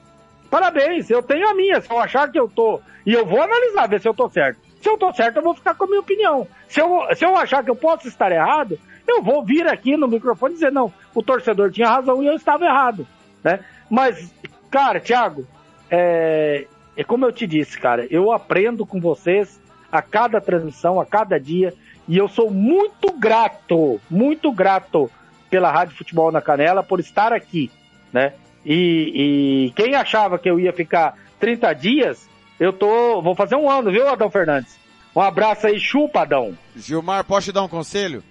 [0.50, 1.82] Parabéns, eu tenho a minha.
[1.82, 2.80] Se eu achar que eu tô.
[3.06, 4.62] E eu vou analisar, ver se eu tô certo.
[4.82, 6.48] Se eu tô certo, eu vou ficar com a minha opinião.
[6.68, 10.08] Se eu, se eu achar que eu posso estar errado, eu vou vir aqui no
[10.08, 13.08] microfone e dizer, não, o torcedor tinha razão e eu estava errado.
[13.44, 13.60] Né?
[13.90, 14.34] Mas,
[14.70, 15.46] cara, Thiago,
[15.90, 19.60] é, é como eu te disse, cara, eu aprendo com vocês
[19.92, 21.74] a cada transmissão, a cada dia,
[22.08, 25.10] e eu sou muito grato, muito grato
[25.50, 27.72] pela Rádio Futebol na Canela por estar aqui,
[28.12, 28.34] né?
[28.66, 33.22] E, e quem achava que eu ia ficar 30 dias, eu tô.
[33.22, 34.78] Vou fazer um ano, viu, Adão Fernandes?
[35.16, 36.58] Um abraço aí, chupa, Adão.
[36.76, 38.24] Gilmar, posso te dar um conselho?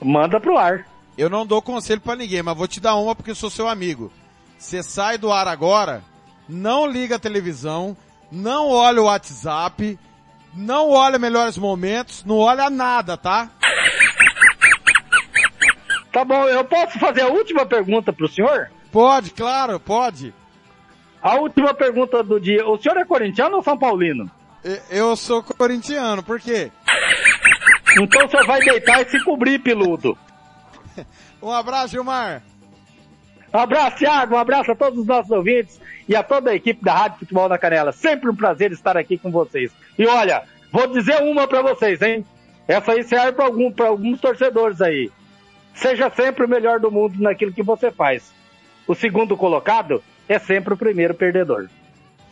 [0.00, 0.86] Manda pro ar.
[1.16, 3.68] Eu não dou conselho para ninguém, mas vou te dar uma porque eu sou seu
[3.68, 4.10] amigo.
[4.58, 6.02] Você sai do ar agora,
[6.48, 7.96] não liga a televisão,
[8.30, 9.98] não olha o WhatsApp,
[10.54, 13.50] não olha melhores momentos, não olha nada, tá?
[16.12, 18.70] Tá bom, eu posso fazer a última pergunta pro senhor?
[18.90, 20.34] Pode, claro, pode.
[21.22, 22.66] A última pergunta do dia.
[22.68, 24.28] O senhor é corintiano ou São Paulino?
[24.90, 26.70] Eu sou corintiano, por quê?
[28.00, 30.18] Então o senhor vai deitar e se cobrir, peludo.
[31.42, 32.40] Um abraço, Gilmar.
[33.52, 34.36] Um abraço, Thiago.
[34.36, 37.48] Um abraço a todos os nossos ouvintes e a toda a equipe da Rádio Futebol
[37.48, 37.90] na Canela.
[37.90, 39.72] Sempre um prazer estar aqui com vocês.
[39.98, 42.24] E olha, vou dizer uma para vocês, hein?
[42.68, 45.10] Essa aí serve para algum, alguns torcedores aí.
[45.74, 48.32] Seja sempre o melhor do mundo naquilo que você faz.
[48.86, 50.00] O segundo colocado
[50.32, 51.68] é sempre o primeiro perdedor.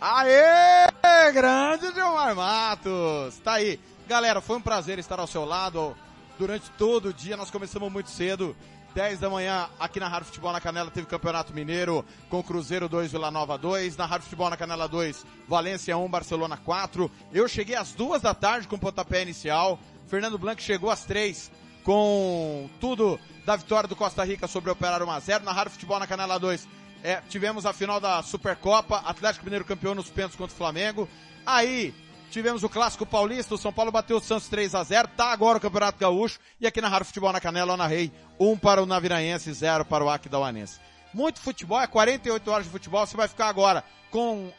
[0.00, 0.86] Aê!
[1.32, 3.38] Grande Gilmar Matos!
[3.44, 3.78] Tá aí.
[4.08, 5.96] Galera, foi um prazer estar ao seu lado
[6.38, 7.36] durante todo o dia.
[7.36, 8.56] Nós começamos muito cedo.
[8.94, 13.12] 10 da manhã, aqui na Rádio Futebol na Canela, teve Campeonato Mineiro com Cruzeiro 2,
[13.12, 13.96] Vila Nova 2.
[13.96, 17.08] Na Rádio Futebol na Canela 2, Valência 1, Barcelona 4.
[17.32, 19.78] Eu cheguei às duas da tarde com o pontapé inicial.
[20.08, 21.52] Fernando Blanco chegou às três
[21.84, 25.42] com tudo da vitória do Costa Rica sobre o Operário 1x0.
[25.42, 26.66] Na Rádio Futebol na Canela 2,
[27.02, 31.08] é, tivemos a final da Supercopa, Atlético Mineiro campeão nos pênaltis contra o Flamengo.
[31.46, 31.94] Aí,
[32.30, 35.58] tivemos o Clássico Paulista, o São Paulo bateu o Santos 3 a 0 tá agora
[35.58, 38.82] o Campeonato Gaúcho, e aqui na Rádio Futebol na Canela, eu narrei 1 um para
[38.82, 40.78] o Naviraense, 0 para o Aquidauanense.
[41.12, 44.52] Muito futebol, é 48 horas de futebol, você vai ficar agora com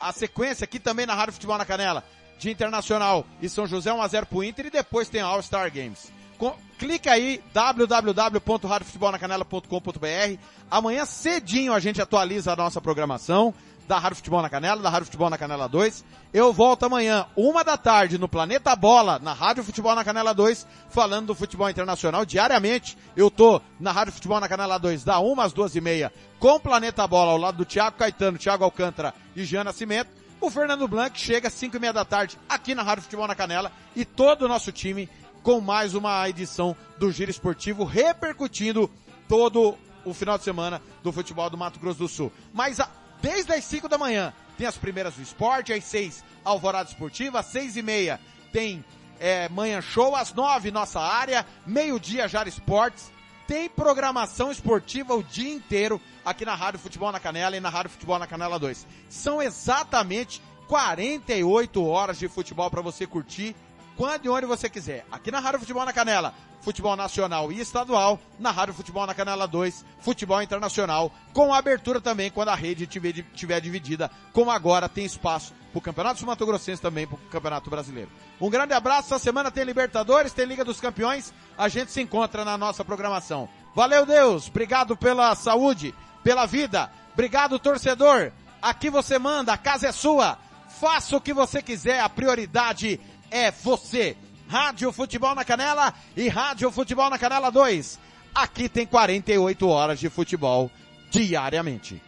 [0.00, 2.04] a sequência aqui também na Rádio Futebol na Canela,
[2.38, 5.70] de Internacional e São José 1 a 0 pro Inter, e depois tem All Star
[5.72, 6.12] Games.
[6.38, 10.38] Co- clica aí, www.radiofutebolnacanela.com.br.
[10.70, 13.52] Amanhã cedinho a gente atualiza a nossa programação
[13.88, 16.04] da Rádio Futebol na Canela, da Rádio Futebol na Canela 2.
[16.34, 20.66] Eu volto amanhã, uma da tarde, no Planeta Bola, na Rádio Futebol na Canela 2,
[20.90, 22.26] falando do futebol internacional.
[22.26, 26.12] Diariamente, eu tô na Rádio Futebol na Canela 2, da 1 às 2 e meia,
[26.38, 30.10] com o Planeta Bola, ao lado do Thiago Caetano, Thiago Alcântara e Jean Nascimento.
[30.38, 33.34] O Fernando Blanc chega às 5 e meia da tarde, aqui na Rádio Futebol na
[33.34, 35.08] Canela, e todo o nosso time
[35.48, 38.90] com mais uma edição do Giro Esportivo, repercutindo
[39.26, 42.30] todo o final de semana do futebol do Mato Grosso do Sul.
[42.52, 42.90] Mas a-
[43.22, 47.46] desde as 5 da manhã tem as primeiras do esporte, às 6 Alvorada Esportiva, às
[47.46, 48.20] 6 e meia
[48.52, 48.84] tem
[49.18, 53.10] é, Manhã Show, às 9 nossa área, meio-dia Jara Esportes,
[53.46, 57.92] tem programação esportiva o dia inteiro aqui na Rádio Futebol na Canela e na Rádio
[57.92, 58.86] Futebol na Canela 2.
[59.08, 63.56] São exatamente 48 horas de futebol para você curtir
[63.98, 65.04] quando e onde você quiser.
[65.10, 69.48] Aqui na Rádio Futebol na Canela, futebol nacional e estadual, na Rádio Futebol na Canela
[69.48, 75.04] 2, futebol internacional, com abertura também quando a rede tiver, tiver dividida, como agora tem
[75.04, 78.08] espaço pro Campeonato Mato Grossense também pro Campeonato Brasileiro.
[78.40, 82.44] Um grande abraço, essa semana tem Libertadores, tem Liga dos Campeões, a gente se encontra
[82.44, 83.48] na nossa programação.
[83.74, 85.92] Valeu Deus, obrigado pela saúde,
[86.22, 88.30] pela vida, obrigado torcedor,
[88.62, 90.38] aqui você manda, a casa é sua,
[90.68, 93.00] faça o que você quiser, a prioridade
[93.30, 94.16] é você.
[94.48, 97.98] Rádio Futebol na Canela e Rádio Futebol na Canela 2.
[98.34, 100.70] Aqui tem 48 horas de futebol
[101.10, 102.00] diariamente.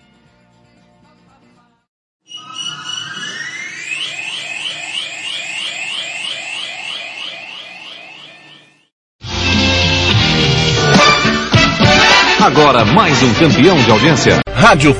[12.40, 14.40] Agora mais um campeão de audiência.
[14.54, 14.94] Rádio